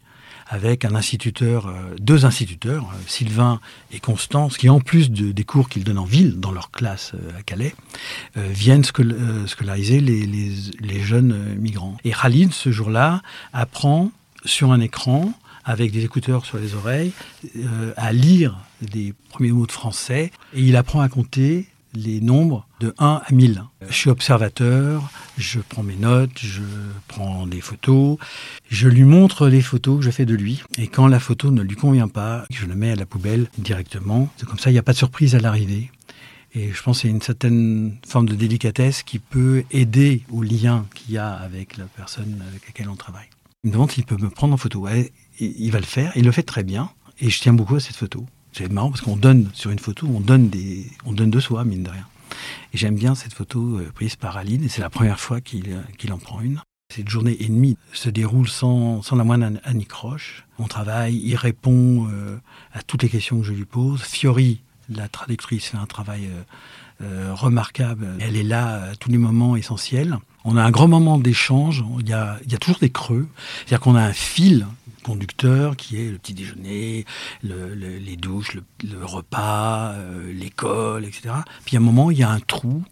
avec 0.48 0.84
un 0.84 0.94
instituteur, 0.94 1.66
euh, 1.66 1.94
deux 1.98 2.24
instituteurs, 2.24 2.84
euh, 2.84 2.96
Sylvain 3.06 3.60
et 3.92 4.00
Constance, 4.00 4.56
qui 4.56 4.68
en 4.68 4.80
plus 4.80 5.10
de, 5.10 5.32
des 5.32 5.44
cours 5.44 5.68
qu'ils 5.68 5.84
donnent 5.84 5.98
en 5.98 6.04
ville, 6.04 6.38
dans 6.38 6.52
leur 6.52 6.70
classe 6.70 7.12
euh, 7.14 7.38
à 7.38 7.42
Calais, 7.42 7.74
viennent 8.34 8.84
scolariser 8.84 10.00
les 10.00 11.00
jeunes 11.00 11.56
migrants. 11.58 11.96
Et 12.04 12.12
Khalid, 12.12 12.52
ce 12.52 12.70
jour-là, 12.70 13.22
apprend 13.52 14.10
sur 14.44 14.72
un 14.72 14.80
écran 14.80 15.32
avec 15.64 15.90
des 15.90 16.04
écouteurs 16.04 16.44
sur 16.44 16.58
les 16.58 16.74
oreilles, 16.74 17.12
à 17.96 18.12
lire 18.12 18.58
des 18.82 19.14
premiers 19.30 19.52
mots 19.52 19.66
de 19.66 19.72
français, 19.72 20.30
et 20.54 20.62
il 20.62 20.76
apprend 20.76 21.00
à 21.00 21.08
compter 21.08 21.66
les 21.96 22.20
nombres 22.20 22.68
de 22.80 22.94
1 22.98 23.22
à 23.26 23.32
1000. 23.32 23.64
Je 23.88 23.94
suis 23.94 24.10
observateur, 24.10 25.10
je 25.38 25.60
prends 25.60 25.82
mes 25.82 25.96
notes, 25.96 26.38
je 26.38 26.62
prends 27.08 27.46
des 27.46 27.60
photos, 27.60 28.18
je 28.68 28.88
lui 28.88 29.04
montre 29.04 29.48
les 29.48 29.62
photos 29.62 29.98
que 29.98 30.04
je 30.04 30.10
fais 30.10 30.26
de 30.26 30.34
lui. 30.34 30.62
Et 30.78 30.88
quand 30.88 31.06
la 31.08 31.18
photo 31.20 31.50
ne 31.50 31.62
lui 31.62 31.76
convient 31.76 32.08
pas, 32.08 32.44
je 32.50 32.66
le 32.66 32.74
mets 32.74 32.92
à 32.92 32.96
la 32.96 33.06
poubelle 33.06 33.48
directement. 33.58 34.28
C'est 34.36 34.46
comme 34.46 34.58
ça, 34.58 34.70
il 34.70 34.74
n'y 34.74 34.78
a 34.78 34.82
pas 34.82 34.92
de 34.92 34.98
surprise 34.98 35.34
à 35.34 35.40
l'arrivée. 35.40 35.90
Et 36.54 36.72
je 36.72 36.82
pense 36.82 36.98
que 36.98 37.02
c'est 37.02 37.08
une 37.08 37.22
certaine 37.22 37.96
forme 38.06 38.28
de 38.28 38.34
délicatesse 38.34 39.02
qui 39.02 39.18
peut 39.18 39.64
aider 39.70 40.22
au 40.30 40.42
lien 40.42 40.86
qu'il 40.94 41.14
y 41.14 41.18
a 41.18 41.32
avec 41.32 41.76
la 41.76 41.84
personne 41.84 42.42
avec 42.48 42.66
laquelle 42.66 42.88
on 42.88 42.96
travaille. 42.96 43.28
Il 43.64 43.68
me 43.68 43.72
demande 43.72 43.90
s'il 43.90 44.04
peut 44.04 44.16
me 44.16 44.30
prendre 44.30 44.54
en 44.54 44.56
photo. 44.56 44.86
il 45.40 45.70
va 45.70 45.80
le 45.80 45.84
faire, 45.84 46.12
il 46.16 46.24
le 46.24 46.32
fait 46.32 46.42
très 46.42 46.62
bien. 46.62 46.90
Et 47.18 47.30
je 47.30 47.40
tiens 47.40 47.54
beaucoup 47.54 47.76
à 47.76 47.80
cette 47.80 47.96
photo. 47.96 48.26
C'est 48.56 48.72
marrant 48.72 48.88
parce 48.88 49.02
qu'on 49.02 49.16
donne 49.16 49.50
sur 49.52 49.70
une 49.70 49.78
photo, 49.78 50.06
on 50.08 50.20
donne, 50.20 50.48
des, 50.48 50.86
on 51.04 51.12
donne 51.12 51.30
de 51.30 51.40
soi, 51.40 51.62
mine 51.66 51.82
de 51.82 51.90
rien. 51.90 52.06
Et 52.72 52.78
j'aime 52.78 52.94
bien 52.94 53.14
cette 53.14 53.34
photo 53.34 53.78
euh, 53.78 53.92
prise 53.94 54.16
par 54.16 54.38
Aline, 54.38 54.64
et 54.64 54.68
c'est 54.68 54.80
la 54.80 54.88
première 54.88 55.20
fois 55.20 55.42
qu'il 55.42 55.72
euh, 55.72 55.82
qu'il 55.98 56.10
en 56.10 56.16
prend 56.16 56.40
une. 56.40 56.62
Cette 56.90 57.10
journée 57.10 57.36
et 57.38 57.48
demie 57.48 57.76
se 57.92 58.08
déroule 58.08 58.48
sans, 58.48 59.02
sans 59.02 59.16
la 59.16 59.24
moindre 59.24 59.60
anicroche. 59.64 60.46
On 60.58 60.68
travaille, 60.68 61.16
il 61.16 61.36
répond 61.36 62.08
euh, 62.10 62.38
à 62.72 62.82
toutes 62.82 63.02
les 63.02 63.10
questions 63.10 63.40
que 63.40 63.44
je 63.44 63.52
lui 63.52 63.66
pose. 63.66 64.00
Fiori, 64.00 64.62
la 64.88 65.08
traductrice, 65.08 65.66
fait 65.66 65.76
un 65.76 65.86
travail 65.86 66.30
remarquable. 67.00 68.08
Elle 68.20 68.36
est 68.36 68.42
là 68.42 68.84
à 68.84 68.96
tous 68.96 69.10
les 69.10 69.18
moments 69.18 69.54
essentiels. 69.56 70.16
On 70.44 70.56
a 70.56 70.62
un 70.62 70.70
grand 70.70 70.88
moment 70.88 71.18
d'échange. 71.18 71.84
Il 71.98 72.06
il 72.06 72.52
y 72.52 72.54
a 72.54 72.58
toujours 72.58 72.78
des 72.78 72.88
creux. 72.88 73.28
C'est-à-dire 73.58 73.80
qu'on 73.80 73.96
a 73.96 74.02
un 74.02 74.14
fil 74.14 74.66
conducteur 75.06 75.76
qui 75.76 76.00
est 76.00 76.10
le 76.10 76.18
petit 76.18 76.34
déjeuner, 76.34 77.04
les 77.44 78.16
douches, 78.16 78.54
le, 78.54 79.04
repas, 79.04 79.92
euh, 79.92 80.32
l'école, 80.32 81.04
etc. 81.04 81.32
Puis 81.64 81.76
à 81.76 81.80
un 81.80 81.82
moment, 81.82 82.10
il 82.10 82.18
y 82.18 82.24
a 82.24 82.30
un 82.30 82.40
trou, 82.40 82.82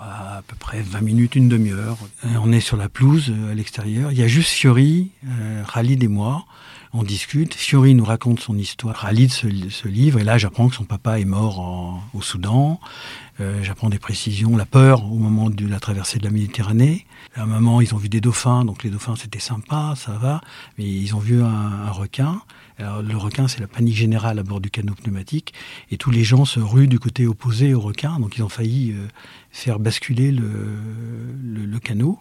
à, 0.00 0.42
peu 0.46 0.54
près 0.54 0.80
20 0.80 1.00
minutes, 1.00 1.34
une 1.34 1.48
demi-heure. 1.48 1.98
On 2.22 2.52
est 2.52 2.60
sur 2.60 2.76
la 2.76 2.88
pelouse 2.88 3.30
euh, 3.30 3.50
à 3.50 3.54
l'extérieur. 3.54 4.12
Il 4.12 4.18
y 4.18 4.22
a 4.22 4.28
juste 4.28 4.50
Fiori, 4.50 5.10
euh, 5.26 5.64
Khalid 5.72 6.04
et 6.04 6.08
moi. 6.08 6.44
On 6.96 7.02
discute. 7.02 7.54
Fiori 7.54 7.94
nous 7.94 8.04
raconte 8.04 8.40
son 8.40 8.56
histoire. 8.56 9.00
Khalid 9.00 9.30
se, 9.30 9.46
livre 9.86 10.18
et 10.18 10.24
là 10.24 10.38
j'apprends 10.38 10.68
que 10.68 10.74
son 10.74 10.84
papa 10.84 11.20
est 11.20 11.24
mort 11.24 12.02
au 12.14 12.22
Soudan. 12.22 12.80
Euh, 13.38 13.62
j'apprends 13.62 13.90
des 13.90 13.98
précisions, 13.98 14.56
la 14.56 14.64
peur 14.64 15.04
au 15.04 15.16
moment 15.16 15.50
de 15.50 15.66
la 15.66 15.78
traversée 15.78 16.18
de 16.18 16.24
la 16.24 16.30
Méditerranée. 16.30 17.06
À 17.34 17.42
un 17.42 17.46
moment, 17.46 17.82
ils 17.82 17.94
ont 17.94 17.98
vu 17.98 18.08
des 18.08 18.22
dauphins, 18.22 18.64
donc 18.64 18.82
les 18.82 18.88
dauphins 18.88 19.14
c'était 19.14 19.40
sympa, 19.40 19.92
ça 19.94 20.12
va, 20.12 20.40
mais 20.78 20.84
ils 20.84 21.14
ont 21.14 21.18
vu 21.18 21.42
un, 21.42 21.90
requin. 21.90 22.40
Le 22.78 23.14
requin, 23.16 23.46
c'est 23.46 23.60
la 23.60 23.66
panique 23.66 23.96
générale 23.96 24.38
à 24.38 24.42
bord 24.42 24.60
du 24.60 24.70
canot 24.70 24.94
pneumatique, 24.94 25.52
et 25.90 25.98
tous 25.98 26.10
les 26.10 26.24
gens 26.24 26.46
se 26.46 26.60
ruent 26.60 26.88
du 26.88 26.98
côté 26.98 27.26
opposé 27.26 27.74
au 27.74 27.80
requin, 27.80 28.18
donc 28.20 28.38
ils 28.38 28.42
ont 28.42 28.48
failli 28.48 28.92
euh, 28.92 29.06
faire 29.50 29.78
basculer 29.78 30.30
le, 30.30 30.78
le, 31.42 31.78
canot. 31.78 32.18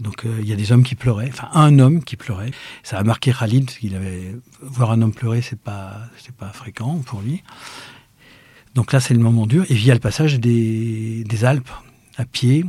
Donc 0.00 0.24
euh, 0.24 0.38
il 0.40 0.48
y 0.48 0.52
a 0.52 0.56
des 0.56 0.70
hommes 0.72 0.84
qui 0.84 0.94
pleuraient, 0.94 1.28
enfin 1.28 1.48
un 1.54 1.78
homme 1.78 2.04
qui 2.04 2.16
pleurait. 2.16 2.52
Ça 2.82 2.98
a 2.98 3.02
marqué 3.02 3.32
Khalid, 3.32 3.66
parce 3.66 3.78
qu'il 3.78 3.96
avait 3.96 4.36
voir 4.62 4.92
un 4.92 5.02
homme 5.02 5.12
pleurer, 5.12 5.42
c'est 5.42 5.58
pas 5.58 5.96
c'est 6.18 6.34
pas 6.34 6.50
fréquent 6.50 6.98
pour 7.04 7.20
lui. 7.20 7.42
Donc 8.74 8.92
là, 8.92 9.00
c'est 9.00 9.14
le 9.14 9.20
moment 9.20 9.46
dur. 9.46 9.64
Et 9.70 9.74
via 9.74 9.94
le 9.94 10.00
passage 10.00 10.38
des, 10.38 11.44
Alpes 11.44 11.70
à 12.16 12.24
pied, 12.24 12.64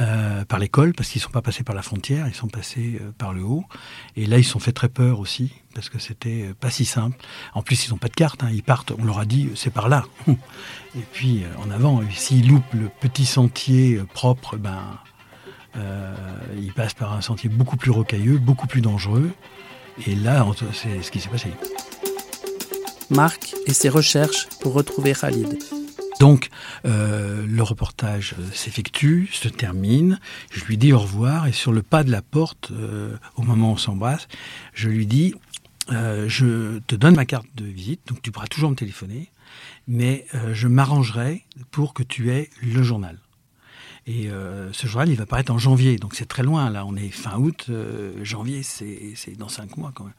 euh, 0.00 0.44
par 0.44 0.58
l'école, 0.58 0.92
parce 0.92 1.08
qu'ils 1.08 1.20
ne 1.20 1.24
sont 1.24 1.30
pas 1.30 1.40
passés 1.40 1.62
par 1.62 1.74
la 1.74 1.82
frontière, 1.82 2.26
ils 2.26 2.34
sont 2.34 2.48
passés 2.48 2.98
euh, 3.00 3.12
par 3.16 3.32
le 3.32 3.42
haut. 3.42 3.64
Et 4.16 4.26
là, 4.26 4.38
ils 4.38 4.44
se 4.44 4.50
sont 4.50 4.58
fait 4.58 4.72
très 4.72 4.88
peur 4.88 5.20
aussi, 5.20 5.52
parce 5.74 5.88
que 5.88 6.00
c'était 6.00 6.52
pas 6.58 6.70
si 6.70 6.84
simple. 6.84 7.16
En 7.54 7.62
plus, 7.62 7.86
ils 7.86 7.90
n'ont 7.90 7.96
pas 7.96 8.08
de 8.08 8.14
carte, 8.14 8.42
hein. 8.42 8.50
ils 8.52 8.64
partent, 8.64 8.92
on 8.98 9.04
leur 9.04 9.20
a 9.20 9.24
dit, 9.24 9.50
c'est 9.54 9.72
par 9.72 9.88
là. 9.88 10.04
Et 10.26 11.04
puis, 11.12 11.44
en 11.64 11.70
avant, 11.70 12.02
s'ils 12.10 12.48
loupent 12.48 12.74
le 12.74 12.88
petit 13.00 13.26
sentier 13.26 14.00
propre, 14.14 14.56
ben, 14.56 14.98
ils 16.56 16.72
passent 16.72 16.94
par 16.94 17.12
un 17.12 17.20
sentier 17.20 17.48
beaucoup 17.48 17.76
plus 17.76 17.90
rocailleux, 17.90 18.38
beaucoup 18.38 18.66
plus 18.66 18.80
dangereux. 18.80 19.30
Et 20.06 20.14
là, 20.14 20.46
c'est 20.72 21.02
ce 21.02 21.10
qui 21.10 21.20
s'est 21.20 21.28
passé. 21.28 21.50
Marc 23.10 23.54
et 23.66 23.72
ses 23.72 23.88
recherches 23.88 24.48
pour 24.60 24.72
retrouver 24.74 25.12
Khalid. 25.12 25.58
Donc, 26.18 26.48
euh, 26.86 27.44
le 27.46 27.62
reportage 27.62 28.34
euh, 28.38 28.44
s'effectue, 28.52 29.28
se 29.32 29.48
termine. 29.48 30.18
Je 30.50 30.64
lui 30.64 30.78
dis 30.78 30.92
au 30.92 30.98
revoir 30.98 31.46
et 31.46 31.52
sur 31.52 31.72
le 31.72 31.82
pas 31.82 32.04
de 32.04 32.10
la 32.10 32.22
porte, 32.22 32.70
euh, 32.72 33.16
au 33.36 33.42
moment 33.42 33.70
où 33.70 33.72
on 33.74 33.76
s'embrasse, 33.76 34.28
je 34.72 34.88
lui 34.88 35.06
dis 35.06 35.34
Je 35.88 36.78
te 36.86 36.96
donne 36.96 37.14
ma 37.14 37.26
carte 37.26 37.46
de 37.54 37.64
visite, 37.64 38.00
donc 38.08 38.22
tu 38.22 38.32
pourras 38.32 38.46
toujours 38.46 38.70
me 38.70 38.76
téléphoner, 38.76 39.30
mais 39.86 40.26
je 40.52 40.66
m'arrangerai 40.66 41.44
pour 41.70 41.94
que 41.94 42.02
tu 42.02 42.32
aies 42.32 42.50
le 42.60 42.82
journal. 42.82 43.18
Et 44.06 44.28
ce 44.72 44.86
journal, 44.86 45.08
il 45.08 45.16
va 45.16 45.26
paraître 45.26 45.52
en 45.52 45.58
janvier, 45.58 45.96
donc 45.96 46.14
c'est 46.14 46.26
très 46.26 46.44
loin. 46.44 46.70
Là, 46.70 46.86
on 46.86 46.94
est 46.94 47.08
fin 47.08 47.38
août, 47.38 47.68
janvier, 48.22 48.62
c'est 48.62 49.36
dans 49.36 49.48
cinq 49.48 49.76
mois 49.76 49.90
quand 49.92 50.04
même. 50.04 50.14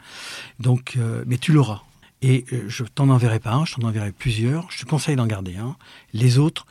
Donc, 0.60 0.98
mais 1.25 1.38
tu 1.38 1.53
l'auras. 1.53 1.84
Et 2.22 2.46
euh, 2.51 2.65
je 2.67 2.84
t'en 2.84 3.10
enverrai 3.10 3.39
pas 3.39 3.53
un, 3.53 3.65
je 3.65 3.75
t'en 3.75 3.88
enverrai 3.88 4.12
plusieurs. 4.12 4.70
Je 4.72 4.84
te 4.84 4.89
conseille 4.89 5.15
d'en 5.15 5.27
garder 5.27 5.56
un. 5.58 5.75
Les 6.13 6.39
autres, 6.39 6.65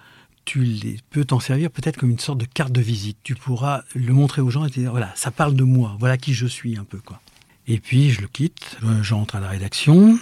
tu 0.45 0.63
les, 0.63 0.99
peux 1.11 1.25
t'en 1.25 1.41
servir 1.41 1.71
peut-être 1.71 1.97
comme 1.97 2.11
une 2.11 2.19
sorte 2.19 2.39
de 2.39 2.47
carte 2.47 2.73
de 2.73 2.81
visite. 2.81 3.19
Tu 3.23 3.35
pourras 3.35 3.83
le 3.95 4.13
montrer 4.13 4.43
aux 4.43 4.51
gens 4.51 4.65
et 4.65 4.71
te 4.71 4.81
dire 4.81 4.91
voilà, 4.91 5.13
ça 5.15 5.31
parle 5.31 5.55
de 5.55 5.65
moi, 5.65 5.97
voilà 5.99 6.17
qui 6.17 6.35
je 6.35 6.47
suis 6.47 6.77
un 6.77 6.85
peu 6.85 6.99
quoi. 6.99 7.21
Et 7.69 7.79
puis 7.79 8.11
je 8.11 8.21
le 8.21 8.29
quitte, 8.29 8.79
euh, 8.85 9.03
j'entre 9.03 9.37
à 9.37 9.41
la 9.41 9.49
rédaction. 9.49 10.19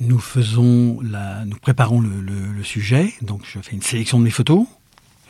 Nous 0.00 0.18
faisons 0.18 1.00
nous 1.02 1.56
préparons 1.60 2.00
le, 2.00 2.62
sujet. 2.64 3.14
Donc 3.22 3.42
je 3.44 3.60
fais 3.60 3.72
une 3.72 3.82
sélection 3.82 4.18
de 4.18 4.24
mes 4.24 4.30
photos 4.30 4.66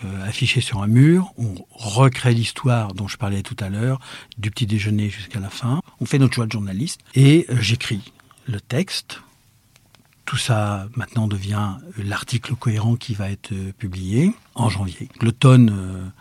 euh, 0.05 0.29
affichées 0.29 0.61
sur 0.61 0.83
un 0.83 0.87
mur. 0.87 1.33
On 1.39 1.55
recrée 1.71 2.35
l'histoire 2.35 2.95
dont 2.95 3.09
je 3.09 3.17
parlais 3.17 3.43
tout 3.43 3.57
à 3.61 3.69
l'heure, 3.69 4.01
du 4.39 4.51
petit 4.51 4.67
déjeuner 4.67 5.11
jusqu'à 5.11 5.41
la 5.41 5.51
fin. 5.51 5.81
On 6.01 6.07
fait 6.07 6.19
notre 6.19 6.35
choix 6.35 6.47
de 6.47 6.53
journaliste 6.53 7.01
et 7.15 7.47
j'écris 7.61 8.13
le 8.47 8.61
texte 8.61 9.21
tout 10.27 10.37
ça 10.39 10.89
maintenant 10.97 11.29
devient 11.29 11.75
l'article 11.99 12.55
cohérent 12.55 12.97
qui 12.97 13.15
va 13.15 13.31
être 13.31 13.53
euh, 13.53 13.73
publié 13.77 14.33
en 14.55 14.71
janvier. 14.71 15.09
L'automne 15.21 16.13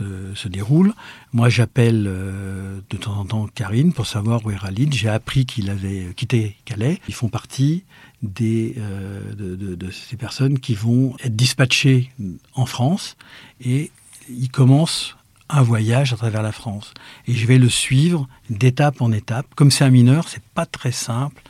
euh, 0.00 0.34
se, 0.34 0.48
déroule. 0.48 0.92
Moi, 1.32 1.48
j'appelle 1.48 2.06
euh, 2.06 2.80
de 2.90 2.96
temps 2.96 3.18
en 3.18 3.24
temps 3.24 3.46
Karine 3.54 3.92
pour 3.92 4.06
savoir 4.06 4.44
où 4.44 4.50
est 4.50 4.58
Khalid. 4.58 4.92
J'ai 4.94 5.08
appris 5.08 5.46
qu'il 5.46 5.70
avait 5.70 6.12
quitté 6.16 6.56
Calais. 6.64 7.00
Ils 7.08 7.14
font 7.14 7.28
partie 7.28 7.84
des, 8.22 8.76
de, 9.38 9.90
ces 9.90 10.16
personnes 10.16 10.58
qui 10.58 10.74
vont 10.74 11.16
être 11.24 11.34
dispatchées 11.34 12.10
en 12.54 12.66
France 12.66 13.16
et 13.64 13.90
ils 14.28 14.50
commencent 14.50 15.16
un 15.48 15.62
voyage 15.62 16.12
à 16.12 16.16
travers 16.16 16.42
la 16.42 16.52
France. 16.52 16.92
Et 17.26 17.34
je 17.34 17.46
vais 17.46 17.58
le 17.58 17.68
suivre 17.68 18.28
d'étape 18.50 19.00
en 19.00 19.10
étape. 19.12 19.46
Comme 19.54 19.70
c'est 19.70 19.84
un 19.84 19.90
mineur, 19.90 20.28
c'est 20.28 20.42
pas 20.54 20.66
très 20.66 20.92
simple 20.92 21.42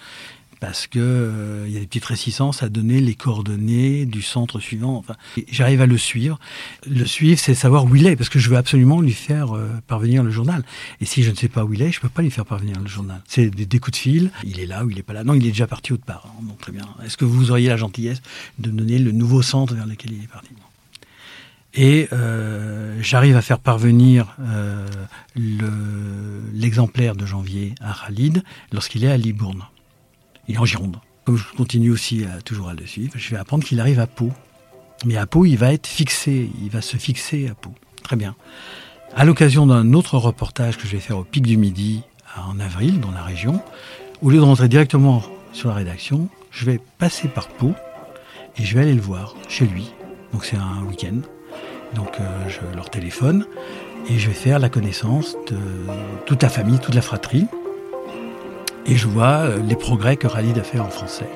parce 0.60 0.86
que 0.86 0.98
euh, 1.00 1.66
y 1.68 1.76
a 1.76 1.80
des 1.80 1.86
petites 1.86 2.04
réticences 2.04 2.62
à 2.62 2.68
donner 2.68 3.00
les 3.00 3.14
coordonnées 3.14 4.04
du 4.04 4.20
centre 4.20 4.60
suivant. 4.60 5.02
J'arrive 5.50 5.80
à 5.80 5.86
le 5.86 5.96
suivre. 5.96 6.38
Le 6.88 7.06
suivre, 7.06 7.40
c'est 7.40 7.54
savoir 7.54 7.86
où 7.86 7.96
il 7.96 8.06
est, 8.06 8.14
parce 8.14 8.28
que 8.28 8.38
je 8.38 8.50
veux 8.50 8.58
absolument 8.58 9.00
lui 9.00 9.12
faire 9.12 9.56
euh, 9.56 9.68
parvenir 9.86 10.22
le 10.22 10.30
journal. 10.30 10.62
Et 11.00 11.06
si 11.06 11.22
je 11.22 11.30
ne 11.30 11.36
sais 11.36 11.48
pas 11.48 11.64
où 11.64 11.72
il 11.72 11.80
est, 11.80 11.90
je 11.90 12.00
peux 12.00 12.10
pas 12.10 12.20
lui 12.22 12.30
faire 12.30 12.44
parvenir 12.44 12.78
le 12.78 12.86
journal. 12.86 13.22
C'est 13.26 13.48
des, 13.48 13.78
coups 13.78 13.92
de 13.92 13.96
fil. 13.96 14.30
Il 14.44 14.60
est 14.60 14.66
là 14.66 14.84
ou 14.84 14.90
il 14.90 14.98
est 14.98 15.02
pas 15.02 15.14
là. 15.14 15.24
Non, 15.24 15.32
il 15.32 15.46
est 15.46 15.50
déjà 15.50 15.66
parti 15.66 15.94
autre 15.94 16.04
part. 16.04 16.28
Bon, 16.42 16.54
très 16.60 16.72
bien. 16.72 16.86
Est-ce 17.04 17.16
que 17.16 17.24
vous 17.24 17.50
auriez 17.50 17.68
la 17.68 17.78
gentillesse 17.78 18.20
de 18.58 18.70
me 18.70 18.78
donner 18.78 18.98
le 18.98 19.12
nouveau 19.12 19.40
centre 19.40 19.74
vers 19.74 19.86
lequel 19.86 20.12
il 20.12 20.22
est 20.22 20.28
parti? 20.28 20.50
Et 21.72 22.08
euh, 22.12 22.98
j'arrive 23.00 23.36
à 23.36 23.42
faire 23.42 23.60
parvenir 23.60 24.36
l'exemplaire 26.54 27.16
de 27.16 27.24
janvier 27.24 27.74
à 27.80 27.94
Khalid 27.94 28.42
lorsqu'il 28.72 29.04
est 29.04 29.10
à 29.10 29.16
Libourne. 29.16 29.62
Il 30.50 30.58
en 30.58 30.64
Gironde. 30.64 30.96
Comme 31.24 31.36
je 31.36 31.44
continue 31.56 31.92
aussi 31.92 32.24
toujours 32.44 32.70
à 32.70 32.74
le 32.74 32.84
suivre, 32.84 33.12
je 33.14 33.30
vais 33.30 33.36
apprendre 33.36 33.62
qu'il 33.62 33.78
arrive 33.78 34.00
à 34.00 34.08
Pau. 34.08 34.32
Mais 35.06 35.16
à 35.16 35.24
Pau, 35.24 35.44
il 35.44 35.56
va 35.56 35.72
être 35.72 35.86
fixé, 35.86 36.50
il 36.60 36.70
va 36.70 36.80
se 36.80 36.96
fixer 36.96 37.46
à 37.48 37.54
Pau. 37.54 37.70
Très 38.02 38.16
bien. 38.16 38.34
À 39.14 39.24
l'occasion 39.24 39.64
d'un 39.64 39.92
autre 39.92 40.18
reportage 40.18 40.76
que 40.76 40.88
je 40.88 40.92
vais 40.92 40.98
faire 40.98 41.18
au 41.18 41.22
Pic 41.22 41.46
du 41.46 41.56
Midi 41.56 42.02
en 42.36 42.58
avril, 42.58 42.98
dans 42.98 43.12
la 43.12 43.22
région, 43.22 43.62
au 44.22 44.30
lieu 44.30 44.38
de 44.38 44.42
rentrer 44.42 44.68
directement 44.68 45.22
sur 45.52 45.68
la 45.68 45.76
rédaction, 45.76 46.28
je 46.50 46.64
vais 46.64 46.80
passer 46.98 47.28
par 47.28 47.46
Pau 47.46 47.72
et 48.56 48.64
je 48.64 48.74
vais 48.74 48.82
aller 48.82 48.94
le 48.94 49.00
voir 49.00 49.36
chez 49.48 49.66
lui. 49.66 49.92
Donc 50.32 50.44
c'est 50.44 50.56
un 50.56 50.82
week-end. 50.88 51.20
Donc 51.94 52.18
euh, 52.18 52.48
je 52.48 52.58
leur 52.74 52.90
téléphone 52.90 53.46
et 54.08 54.18
je 54.18 54.26
vais 54.26 54.34
faire 54.34 54.58
la 54.58 54.68
connaissance 54.68 55.36
de 55.48 55.58
toute 56.26 56.42
la 56.42 56.48
famille, 56.48 56.80
toute 56.80 56.96
la 56.96 57.02
fratrie 57.02 57.46
et 58.90 58.96
je 58.96 59.06
vois 59.06 59.42
euh, 59.42 59.62
les 59.62 59.76
progrès 59.76 60.16
que 60.16 60.26
Khalid 60.26 60.58
a 60.58 60.64
fait 60.64 60.80
en 60.80 60.90
français. 60.90 61.30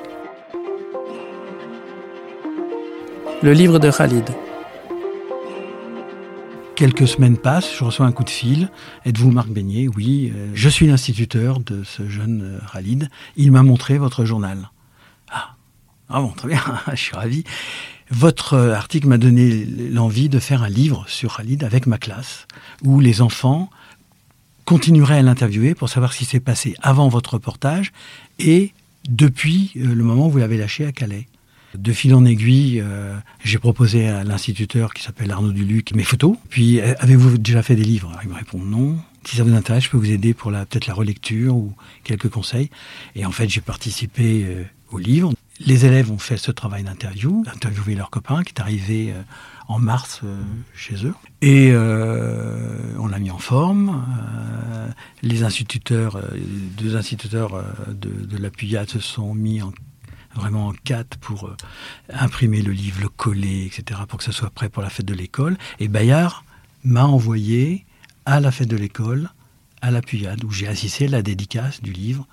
Le 3.41 3.53
livre 3.53 3.79
de 3.79 3.89
Khalid. 3.89 4.29
Quelques 6.75 7.07
semaines 7.07 7.37
passent, 7.37 7.73
je 7.73 7.85
reçois 7.85 8.05
un 8.05 8.11
coup 8.11 8.25
de 8.25 8.29
fil. 8.29 8.69
Êtes-vous 9.05 9.31
Marc 9.31 9.47
Beignet? 9.47 9.87
Oui, 9.87 10.33
euh, 10.35 10.51
je 10.53 10.67
suis 10.67 10.85
l'instituteur 10.85 11.61
de 11.61 11.85
ce 11.85 12.09
jeune 12.09 12.41
euh, 12.43 12.59
Khalid. 12.73 13.09
Il 13.37 13.53
m'a 13.53 13.63
montré 13.63 13.97
votre 13.97 14.25
journal. 14.25 14.69
Ah, 15.31 15.55
ah 16.09 16.19
bon, 16.19 16.31
très 16.31 16.49
bien, 16.49 16.61
je 16.91 16.97
suis 16.97 17.15
ravi. 17.15 17.45
Votre 18.11 18.57
article 18.57 19.07
m'a 19.07 19.17
donné 19.17 19.65
l'envie 19.65 20.27
de 20.27 20.39
faire 20.39 20.61
un 20.61 20.69
livre 20.69 21.05
sur 21.07 21.37
Khalid 21.37 21.63
avec 21.63 21.87
ma 21.87 21.97
classe, 21.97 22.47
où 22.83 22.99
les 22.99 23.21
enfants 23.21 23.69
continuerai 24.65 25.17
à 25.17 25.21
l'interviewer 25.21 25.75
pour 25.75 25.89
savoir 25.89 26.13
ce 26.13 26.19
qui 26.19 26.25
s'est 26.25 26.39
passé 26.39 26.75
avant 26.81 27.07
votre 27.07 27.35
reportage 27.35 27.93
et 28.39 28.73
depuis 29.07 29.71
euh, 29.77 29.93
le 29.93 30.03
moment 30.03 30.27
où 30.27 30.31
vous 30.31 30.39
l'avez 30.39 30.57
lâché 30.57 30.85
à 30.85 30.91
Calais. 30.91 31.27
De 31.75 31.91
fil 31.91 32.15
en 32.15 32.25
aiguille, 32.25 32.81
euh, 32.81 33.15
j'ai 33.43 33.59
proposé 33.59 34.07
à 34.07 34.23
l'instituteur 34.23 34.93
qui 34.93 35.03
s'appelle 35.03 35.29
Arnaud 35.31 35.51
Duluc 35.51 35.93
mes 35.93 36.03
photos. 36.03 36.37
Puis, 36.49 36.79
euh, 36.79 36.93
avez-vous 36.99 37.37
déjà 37.37 37.61
fait 37.61 37.75
des 37.75 37.83
livres? 37.83 38.11
Il 38.23 38.29
me 38.29 38.35
répond 38.35 38.59
non. 38.59 38.97
Si 39.25 39.35
ça 39.35 39.43
vous 39.43 39.53
intéresse, 39.53 39.83
je 39.83 39.89
peux 39.89 39.97
vous 39.97 40.11
aider 40.11 40.33
pour 40.33 40.51
peut-être 40.51 40.87
la 40.87 40.93
relecture 40.93 41.55
ou 41.55 41.73
quelques 42.03 42.29
conseils. 42.29 42.69
Et 43.15 43.25
en 43.25 43.31
fait, 43.31 43.49
j'ai 43.49 43.61
participé 43.61 44.45
au 44.91 44.99
livre. 44.99 45.33
Les 45.59 45.85
élèves 45.85 46.11
ont 46.11 46.19
fait 46.19 46.37
ce 46.37 46.51
travail 46.51 46.83
d'interview, 46.83 47.43
interviewer 47.51 47.95
leurs 47.95 48.11
copains 48.11 48.43
qui 48.43 48.53
est 48.53 48.61
arrivé 48.61 49.15
en 49.67 49.79
mars 49.79 50.21
euh, 50.23 50.41
chez 50.75 51.05
eux. 51.05 51.13
Et 51.41 51.71
euh, 51.71 52.93
on 52.99 53.07
l'a 53.07 53.19
mis 53.19 53.31
en 53.31 53.37
forme. 53.37 54.05
Euh, 54.69 54.89
les 55.21 55.43
instituteurs, 55.43 56.21
deux 56.77 56.95
instituteurs 56.95 57.63
de, 57.89 58.09
de 58.25 58.37
la 58.37 58.49
Puyade 58.49 58.89
se 58.89 58.99
sont 58.99 59.33
mis 59.33 59.61
en, 59.61 59.71
vraiment 60.35 60.67
en 60.67 60.73
quatre 60.73 61.17
pour 61.17 61.49
imprimer 62.09 62.61
le 62.61 62.71
livre, 62.71 63.01
le 63.01 63.09
coller, 63.09 63.65
etc., 63.65 64.01
pour 64.07 64.19
que 64.19 64.25
ça 64.25 64.31
soit 64.31 64.49
prêt 64.49 64.69
pour 64.69 64.83
la 64.83 64.89
fête 64.89 65.05
de 65.05 65.13
l'école. 65.13 65.57
Et 65.79 65.87
Bayard 65.87 66.43
m'a 66.83 67.05
envoyé 67.05 67.85
à 68.25 68.39
la 68.39 68.51
fête 68.51 68.69
de 68.69 68.77
l'école, 68.77 69.29
à 69.81 69.91
la 69.91 70.01
Puyade, 70.01 70.43
où 70.43 70.51
j'ai 70.51 70.67
assisté 70.67 71.05
à 71.05 71.09
la 71.09 71.21
dédicace 71.21 71.81
du 71.81 71.91
livre. 71.91 72.27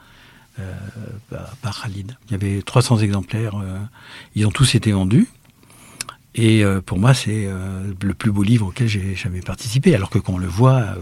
par 1.63 1.83
Khalid. 1.83 2.17
Il 2.27 2.33
y 2.33 2.35
avait 2.35 2.61
300 2.61 2.99
exemplaires, 2.99 3.55
ils 4.35 4.47
ont 4.47 4.51
tous 4.51 4.75
été 4.75 4.93
vendus. 4.93 5.27
Et 6.35 6.65
euh, 6.65 6.81
pour 6.81 6.99
moi, 6.99 7.15
c'est 7.15 7.47
euh, 7.47 7.93
le 8.03 8.15
plus 8.15 8.33
beau 8.33 8.43
livre 8.43 8.69
auquel 8.69 8.89
j'ai 8.89 9.15
jamais 9.15 9.41
participé. 9.41 9.95
Alors 9.95 10.11
que 10.11 10.19
quand 10.19 10.35
on 10.35 10.39
le 10.39 10.47
voit, 10.47 10.81
euh, 10.81 10.95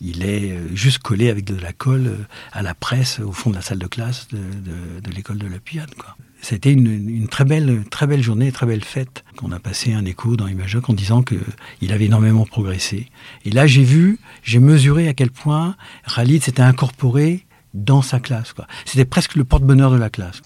il 0.00 0.24
est 0.24 0.56
juste 0.74 0.98
collé 0.98 1.30
avec 1.30 1.44
de 1.44 1.56
la 1.56 1.72
colle 1.72 2.26
à 2.52 2.62
la 2.62 2.74
presse 2.74 3.20
au 3.20 3.32
fond 3.32 3.50
de 3.50 3.56
la 3.56 3.62
salle 3.62 3.78
de 3.78 3.86
classe 3.86 4.28
de, 4.32 5.10
l'école 5.14 5.38
de 5.38 5.46
la 5.46 5.58
Puyade. 5.58 5.94
Quoi. 5.94 6.16
C'était 6.42 6.72
une, 6.72 6.86
une, 6.86 7.28
très 7.28 7.44
belle, 7.44 7.84
très 7.90 8.06
belle 8.06 8.22
journée, 8.22 8.52
très 8.52 8.66
belle 8.66 8.84
fête 8.84 9.24
qu'on 9.36 9.52
a 9.52 9.60
passé 9.60 9.94
un 9.94 10.04
écho 10.04 10.36
dans 10.36 10.46
Imajoc 10.46 10.90
en 10.90 10.92
disant 10.92 11.22
qu'il 11.22 11.92
avait 11.92 12.06
énormément 12.06 12.44
progressé. 12.44 13.08
Et 13.44 13.50
là, 13.50 13.66
j'ai 13.66 13.84
vu, 13.84 14.18
j'ai 14.42 14.58
mesuré 14.58 15.08
à 15.08 15.14
quel 15.14 15.30
point 15.30 15.76
Khalid 16.14 16.42
s'était 16.42 16.62
incorporé 16.62 17.46
dans 17.72 18.02
sa 18.02 18.20
classe. 18.20 18.54
C'était 18.84 19.04
presque 19.04 19.36
le 19.36 19.44
porte-bonheur 19.44 19.90
de 19.90 19.96
la 19.96 20.10
classe. 20.10 20.42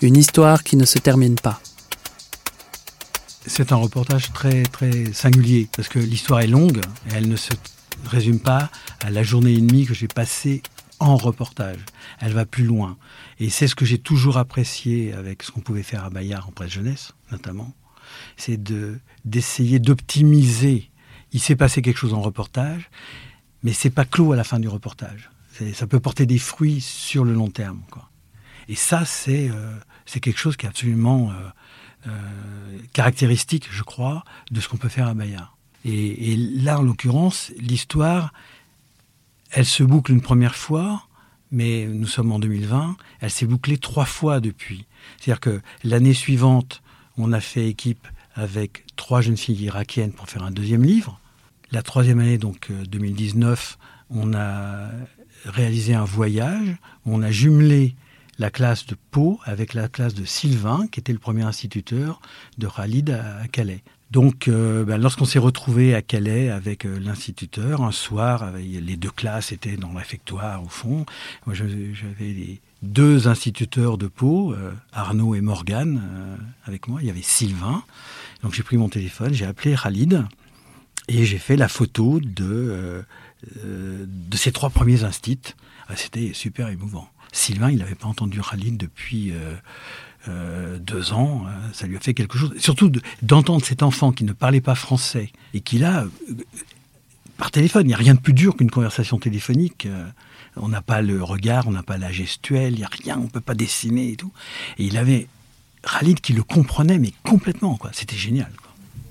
Une 0.00 0.16
histoire 0.16 0.62
qui 0.62 0.76
ne 0.76 0.84
se 0.84 1.00
termine 1.00 1.34
pas. 1.34 1.60
C'est 3.44 3.72
un 3.72 3.76
reportage 3.76 4.32
très 4.32 4.62
très 4.62 5.12
singulier 5.12 5.68
parce 5.74 5.88
que 5.88 5.98
l'histoire 5.98 6.40
est 6.40 6.46
longue 6.46 6.78
et 7.10 7.14
elle 7.14 7.28
ne 7.28 7.34
se 7.34 7.50
résume 8.04 8.38
pas 8.38 8.70
à 9.00 9.10
la 9.10 9.24
journée 9.24 9.54
et 9.54 9.60
demie 9.60 9.86
que 9.86 9.94
j'ai 9.94 10.06
passée 10.06 10.62
en 11.00 11.16
reportage. 11.16 11.80
Elle 12.20 12.32
va 12.32 12.46
plus 12.46 12.62
loin. 12.64 12.96
Et 13.40 13.50
c'est 13.50 13.66
ce 13.66 13.74
que 13.74 13.84
j'ai 13.84 13.98
toujours 13.98 14.36
apprécié 14.36 15.12
avec 15.14 15.42
ce 15.42 15.50
qu'on 15.50 15.60
pouvait 15.60 15.82
faire 15.82 16.04
à 16.04 16.10
Bayard 16.10 16.46
en 16.46 16.52
presse 16.52 16.70
jeunesse, 16.70 17.12
notamment. 17.32 17.72
C'est 18.36 18.62
de, 18.62 19.00
d'essayer 19.24 19.80
d'optimiser. 19.80 20.90
Il 21.32 21.40
s'est 21.40 21.56
passé 21.56 21.82
quelque 21.82 21.98
chose 21.98 22.14
en 22.14 22.20
reportage, 22.20 22.88
mais 23.64 23.72
c'est 23.72 23.90
pas 23.90 24.04
clos 24.04 24.32
à 24.32 24.36
la 24.36 24.44
fin 24.44 24.60
du 24.60 24.68
reportage. 24.68 25.30
ça 25.74 25.88
peut 25.88 26.00
porter 26.00 26.24
des 26.24 26.38
fruits 26.38 26.80
sur 26.80 27.24
le 27.24 27.34
long 27.34 27.50
terme. 27.50 27.82
Et 28.68 28.74
ça, 28.74 29.04
c'est, 29.04 29.50
euh, 29.50 29.76
c'est 30.06 30.20
quelque 30.20 30.38
chose 30.38 30.56
qui 30.56 30.66
est 30.66 30.68
absolument 30.68 31.30
euh, 31.30 31.34
euh, 32.06 32.10
caractéristique, 32.92 33.68
je 33.70 33.82
crois, 33.82 34.24
de 34.50 34.60
ce 34.60 34.68
qu'on 34.68 34.76
peut 34.76 34.88
faire 34.88 35.08
à 35.08 35.14
Bayard. 35.14 35.56
Et, 35.84 36.36
là, 36.36 36.80
en 36.80 36.82
l'occurrence, 36.82 37.50
l'histoire, 37.58 38.32
elle 39.50 39.64
se 39.64 39.82
boucle 39.82 40.12
une 40.12 40.20
première 40.20 40.54
fois, 40.54 41.06
mais 41.50 41.86
nous 41.86 42.06
sommes 42.06 42.30
en 42.30 42.38
2020, 42.38 42.96
elle 43.20 43.30
s'est 43.30 43.46
bouclée 43.46 43.78
trois 43.78 44.04
fois 44.04 44.40
depuis. 44.40 44.84
C'est-à-dire 45.16 45.40
que 45.40 45.60
l'année 45.84 46.12
suivante, 46.12 46.82
on 47.16 47.32
a 47.32 47.40
fait 47.40 47.68
équipe 47.68 48.06
avec 48.34 48.84
trois 48.96 49.22
jeunes 49.22 49.38
filles 49.38 49.62
irakiennes 49.62 50.12
pour 50.12 50.28
faire 50.28 50.42
un 50.42 50.50
deuxième 50.50 50.84
livre. 50.84 51.20
La 51.70 51.82
troisième 51.82 52.20
année, 52.20 52.38
donc 52.38 52.70
2019, 52.70 53.78
euh, 53.80 53.84
on 54.10 54.34
a 54.34 54.90
réalisé 55.44 55.94
un 55.94 56.04
voyage, 56.04 56.76
on 57.06 57.22
a 57.22 57.30
jumelé 57.30 57.94
la 58.38 58.50
classe 58.50 58.86
de 58.86 58.96
Pau 59.10 59.40
avec 59.44 59.74
la 59.74 59.88
classe 59.88 60.14
de 60.14 60.24
Sylvain, 60.24 60.86
qui 60.90 61.00
était 61.00 61.12
le 61.12 61.18
premier 61.18 61.42
instituteur 61.42 62.20
de 62.56 62.68
Khalid 62.68 63.10
à, 63.10 63.48
Calais. 63.48 63.82
Donc, 64.10 64.48
euh, 64.48 64.84
ben, 64.84 64.96
lorsqu'on 64.96 65.26
s'est 65.26 65.38
retrouvé 65.38 65.94
à 65.94 66.00
Calais 66.00 66.48
avec 66.48 66.86
euh, 66.86 66.98
l'instituteur, 66.98 67.82
un 67.82 67.92
soir, 67.92 68.52
les 68.56 68.96
deux 68.96 69.10
classes 69.10 69.52
étaient 69.52 69.76
dans 69.76 69.92
le 69.92 69.98
au 70.64 70.68
fond. 70.68 71.04
Moi, 71.44 71.54
j'avais 71.54 72.32
les 72.32 72.60
deux 72.80 73.28
instituteurs 73.28 73.98
de 73.98 74.06
Pau, 74.06 74.54
euh, 74.54 74.72
Arnaud 74.92 75.34
et 75.34 75.40
Morgane, 75.40 76.00
avec 76.64 76.88
moi. 76.88 77.00
Il 77.02 77.06
y 77.06 77.10
avait 77.10 77.22
Sylvain. 77.22 77.82
Donc, 78.42 78.54
j'ai 78.54 78.62
pris 78.62 78.78
mon 78.78 78.88
téléphone, 78.88 79.34
j'ai 79.34 79.44
appelé 79.44 79.74
Khalid 79.74 80.24
et 81.08 81.26
j'ai 81.26 81.38
fait 81.38 81.56
la 81.56 81.68
photo 81.68 82.20
de, 82.20 83.04
de 83.64 84.36
ces 84.36 84.52
trois 84.52 84.70
premiers 84.70 85.04
instits. 85.04 85.54
Ah, 85.88 85.96
c'était 85.96 86.32
super 86.34 86.68
émouvant. 86.68 87.10
Sylvain, 87.32 87.70
il 87.70 87.78
n'avait 87.78 87.94
pas 87.94 88.08
entendu 88.08 88.40
Khalid 88.40 88.76
depuis 88.76 89.32
euh, 89.32 89.54
euh, 90.28 90.78
deux 90.78 91.12
ans. 91.12 91.44
Hein. 91.46 91.58
Ça 91.72 91.86
lui 91.86 91.96
a 91.96 92.00
fait 92.00 92.14
quelque 92.14 92.38
chose. 92.38 92.52
Surtout 92.58 92.90
d'entendre 93.22 93.64
cet 93.64 93.82
enfant 93.82 94.12
qui 94.12 94.24
ne 94.24 94.32
parlait 94.32 94.60
pas 94.60 94.74
français 94.74 95.30
et 95.54 95.60
qui 95.60 95.78
là, 95.78 96.04
euh, 96.04 96.34
par 97.36 97.50
téléphone, 97.50 97.84
il 97.84 97.88
n'y 97.88 97.94
a 97.94 97.98
rien 97.98 98.14
de 98.14 98.20
plus 98.20 98.32
dur 98.32 98.56
qu'une 98.56 98.70
conversation 98.70 99.18
téléphonique. 99.18 99.86
on 100.56 100.68
n'a 100.68 100.82
pas 100.82 101.02
le 101.02 101.22
regard, 101.22 101.68
on 101.68 101.70
n'a 101.70 101.84
pas 101.84 101.98
la 101.98 102.10
gestuelle, 102.10 102.72
il 102.74 102.78
n'y 102.78 102.84
a 102.84 102.90
rien, 103.04 103.16
on 103.18 103.24
ne 103.24 103.28
peut 103.28 103.40
pas 103.40 103.54
dessiner 103.54 104.10
et 104.12 104.16
tout. 104.16 104.32
Et 104.78 104.86
il 104.86 104.96
avait 104.96 105.28
Khalid 105.82 106.20
qui 106.20 106.32
le 106.32 106.42
comprenait, 106.42 106.98
mais 106.98 107.12
complètement. 107.22 107.78
C'était 107.92 108.16
génial. 108.16 108.50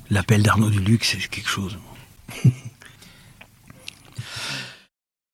L'appel 0.10 0.44
d'Arnaud 0.44 0.70
Duluc, 0.70 1.06
c'est 1.06 1.26
quelque 1.30 1.50
chose. 1.50 1.78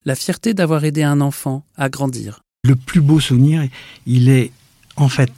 la 0.04 0.14
fierté 0.14 0.54
d'avoir 0.54 0.84
aidé 0.84 1.02
un 1.02 1.20
enfant 1.20 1.64
à 1.76 1.88
grandir, 1.88 2.43
le 2.64 2.76
plus 2.76 3.02
beau 3.02 3.20
souvenir, 3.20 3.62
il 4.06 4.28
est 4.30 4.50
en 4.96 5.08
fait 5.08 5.30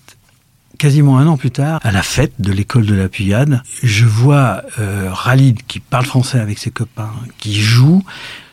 quasiment 0.78 1.18
un 1.18 1.26
an 1.26 1.36
plus 1.36 1.50
tard, 1.50 1.80
à 1.82 1.90
la 1.90 2.02
fête 2.02 2.34
de 2.38 2.52
l'école 2.52 2.86
de 2.86 2.94
la 2.94 3.08
Puyade, 3.08 3.62
je 3.82 4.04
vois 4.04 4.62
euh, 4.78 5.10
Khalid 5.24 5.62
qui 5.66 5.80
parle 5.80 6.04
français 6.04 6.38
avec 6.38 6.58
ses 6.58 6.70
copains, 6.70 7.12
qui 7.38 7.54
joue. 7.60 8.04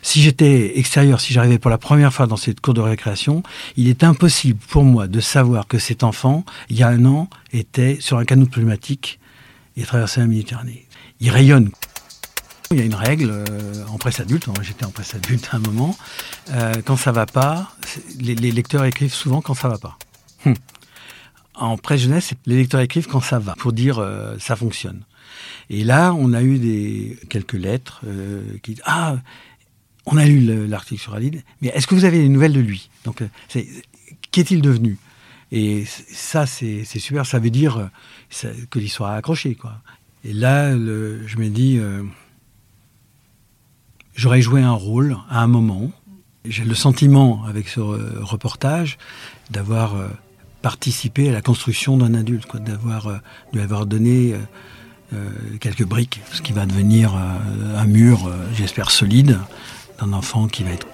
Si 0.02 0.22
j'étais 0.22 0.78
extérieur, 0.78 1.20
si 1.20 1.32
j'arrivais 1.32 1.58
pour 1.58 1.70
la 1.70 1.78
première 1.78 2.12
fois 2.12 2.26
dans 2.26 2.36
cette 2.36 2.60
cour 2.60 2.74
de 2.74 2.80
récréation, 2.80 3.42
il 3.76 3.88
est 3.88 4.04
impossible 4.04 4.58
pour 4.68 4.84
moi 4.84 5.06
de 5.06 5.20
savoir 5.20 5.66
que 5.66 5.78
cet 5.78 6.02
enfant, 6.02 6.44
il 6.68 6.78
y 6.78 6.82
a 6.82 6.88
un 6.88 7.04
an, 7.04 7.28
était 7.52 7.98
sur 8.00 8.18
un 8.18 8.24
canot 8.24 8.46
pneumatique 8.46 9.20
et 9.76 9.82
traversait 9.82 10.20
la 10.20 10.26
Méditerranée. 10.26 10.86
Il 11.20 11.30
rayonne. 11.30 11.70
Il 12.70 12.78
y 12.78 12.80
a 12.80 12.84
une 12.84 12.94
règle 12.94 13.30
euh, 13.30 13.84
en 13.88 13.98
presse 13.98 14.20
adulte, 14.20 14.48
j'étais 14.62 14.84
en 14.84 14.90
presse 14.90 15.14
adulte 15.14 15.48
à 15.52 15.56
un 15.56 15.60
moment, 15.60 15.96
euh, 16.50 16.74
quand 16.84 16.96
ça 16.96 17.12
va 17.12 17.26
pas, 17.26 17.76
les, 18.18 18.34
lecteurs 18.34 18.84
écrivent 18.84 19.12
souvent 19.12 19.40
quand 19.40 19.54
ça 19.54 19.68
va 19.68 19.78
pas. 19.78 19.98
Hum. 20.46 20.54
En 21.54 21.76
presse 21.76 22.00
jeunesse, 22.00 22.32
les 22.46 22.56
lecteurs 22.56 22.80
écrivent 22.80 23.06
quand 23.06 23.20
ça 23.20 23.38
va, 23.38 23.54
pour 23.54 23.72
dire 23.72 23.98
euh, 23.98 24.36
ça 24.40 24.56
fonctionne. 24.56 25.02
Et 25.70 25.84
là, 25.84 26.14
on 26.14 26.32
a 26.32 26.42
eu 26.42 26.58
des, 26.58 27.18
quelques 27.28 27.54
lettres 27.54 28.02
qui 28.62 28.74
disent 28.74 28.82
Ah, 28.84 29.16
on 30.06 30.16
a 30.16 30.24
lu 30.24 30.66
l'article 30.66 31.00
sur 31.00 31.14
Alid, 31.14 31.42
mais 31.60 31.68
est-ce 31.68 31.86
que 31.86 31.94
vous 31.94 32.04
avez 32.04 32.18
des 32.18 32.28
nouvelles 32.28 32.52
de 32.52 32.60
lui? 32.60 32.90
Donc, 33.04 33.22
qu'est-il 34.30 34.62
devenu? 34.62 34.98
Et 35.52 35.84
ça, 35.86 36.46
c'est 36.46 36.84
super, 36.84 37.24
ça 37.24 37.38
veut 37.38 37.50
dire 37.50 37.88
que 38.70 38.78
l'histoire 38.78 39.12
a 39.12 39.16
accroché. 39.16 39.54
Quoi. 39.54 39.80
Et 40.24 40.32
là, 40.32 40.72
je 40.72 41.36
me 41.38 41.48
dis 41.48 41.80
j'aurais 44.14 44.40
joué 44.40 44.62
un 44.62 44.72
rôle 44.72 45.16
à 45.30 45.42
un 45.42 45.46
moment. 45.46 45.90
J'ai 46.44 46.64
le 46.64 46.74
sentiment, 46.74 47.44
avec 47.46 47.68
ce 47.68 47.80
reportage, 47.80 48.98
d'avoir 49.50 49.96
euh, 49.96 50.08
participé 50.62 51.28
à 51.28 51.32
la 51.32 51.40
construction 51.40 51.96
d'un 51.96 52.14
adulte, 52.14 52.56
d'avoir 52.56 53.06
euh, 53.08 53.18
avoir 53.58 53.86
donné 53.86 54.34
euh, 55.12 55.28
quelques 55.60 55.84
briques, 55.84 56.20
ce 56.32 56.42
qui 56.42 56.52
va 56.52 56.66
devenir 56.66 57.14
un 57.14 57.84
mur, 57.84 58.30
j'espère, 58.54 58.90
solide, 58.90 59.38
d'un 60.00 60.12
enfant 60.12 60.48
qui 60.48 60.64
va 60.64 60.70
être 60.70 60.88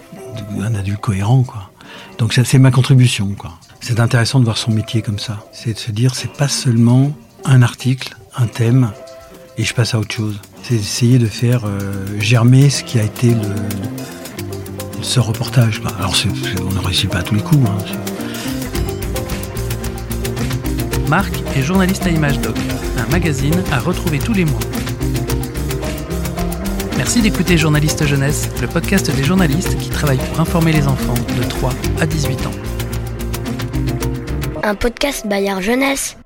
un 0.61 0.75
adulte 0.75 1.01
cohérent. 1.01 1.43
Quoi. 1.43 1.71
Donc 2.19 2.35
c'est 2.35 2.59
ma 2.59 2.71
contribution. 2.71 3.35
Quoi. 3.35 3.59
C'est 3.81 3.99
intéressant 3.99 4.41
de 4.41 4.45
voir 4.45 4.59
son 4.59 4.73
métier 4.73 5.01
comme 5.01 5.19
ça. 5.19 5.39
C'est 5.53 5.73
de 5.73 5.79
se 5.79 5.91
dire, 5.91 6.15
c'est 6.15 6.33
pas 6.33 6.49
seulement 6.49 7.17
un 7.45 7.63
article, 7.63 8.15
un 8.37 8.47
thème, 8.47 8.93
et 9.57 9.65
je 9.65 9.73
passe 9.73 9.95
à 9.95 9.99
autre 9.99 10.15
chose. 10.15 10.39
C'est 10.71 10.77
d'essayer 10.77 11.19
de 11.19 11.27
faire 11.27 11.65
euh, 11.65 11.81
germer 12.21 12.71
ce 12.71 12.85
qui 12.85 13.01
a 13.01 13.03
été 13.03 13.31
le, 13.31 13.43
ce 15.03 15.19
reportage. 15.19 15.83
Alors 15.99 16.15
on 16.61 16.73
ne 16.73 16.79
réussit 16.79 17.11
pas 17.11 17.19
à 17.19 17.23
tous 17.25 17.35
les 17.35 17.43
coups. 17.43 17.69
Hein. 17.69 17.77
Marc 21.09 21.33
est 21.57 21.63
journaliste 21.63 22.07
à 22.07 22.11
Image 22.11 22.39
Doc, 22.39 22.55
un 22.99 23.11
magazine 23.11 23.61
à 23.73 23.81
retrouver 23.81 24.21
tous 24.21 24.33
les 24.33 24.45
mois. 24.45 24.61
Merci 26.97 27.21
d'écouter 27.21 27.59
Journaliste 27.59 28.07
Jeunesse, 28.07 28.49
le 28.61 28.69
podcast 28.69 29.11
des 29.11 29.25
journalistes 29.25 29.77
qui 29.77 29.91
travaillent 29.91 30.19
pour 30.19 30.39
informer 30.39 30.73
les 30.73 30.87
enfants 30.87 31.15
de 31.37 31.43
3 31.49 31.73
à 32.01 32.07
18 32.07 32.47
ans. 32.47 32.53
Un 34.63 34.77
podcast 34.77 35.27
Bayard 35.27 35.63
Jeunesse 35.63 36.17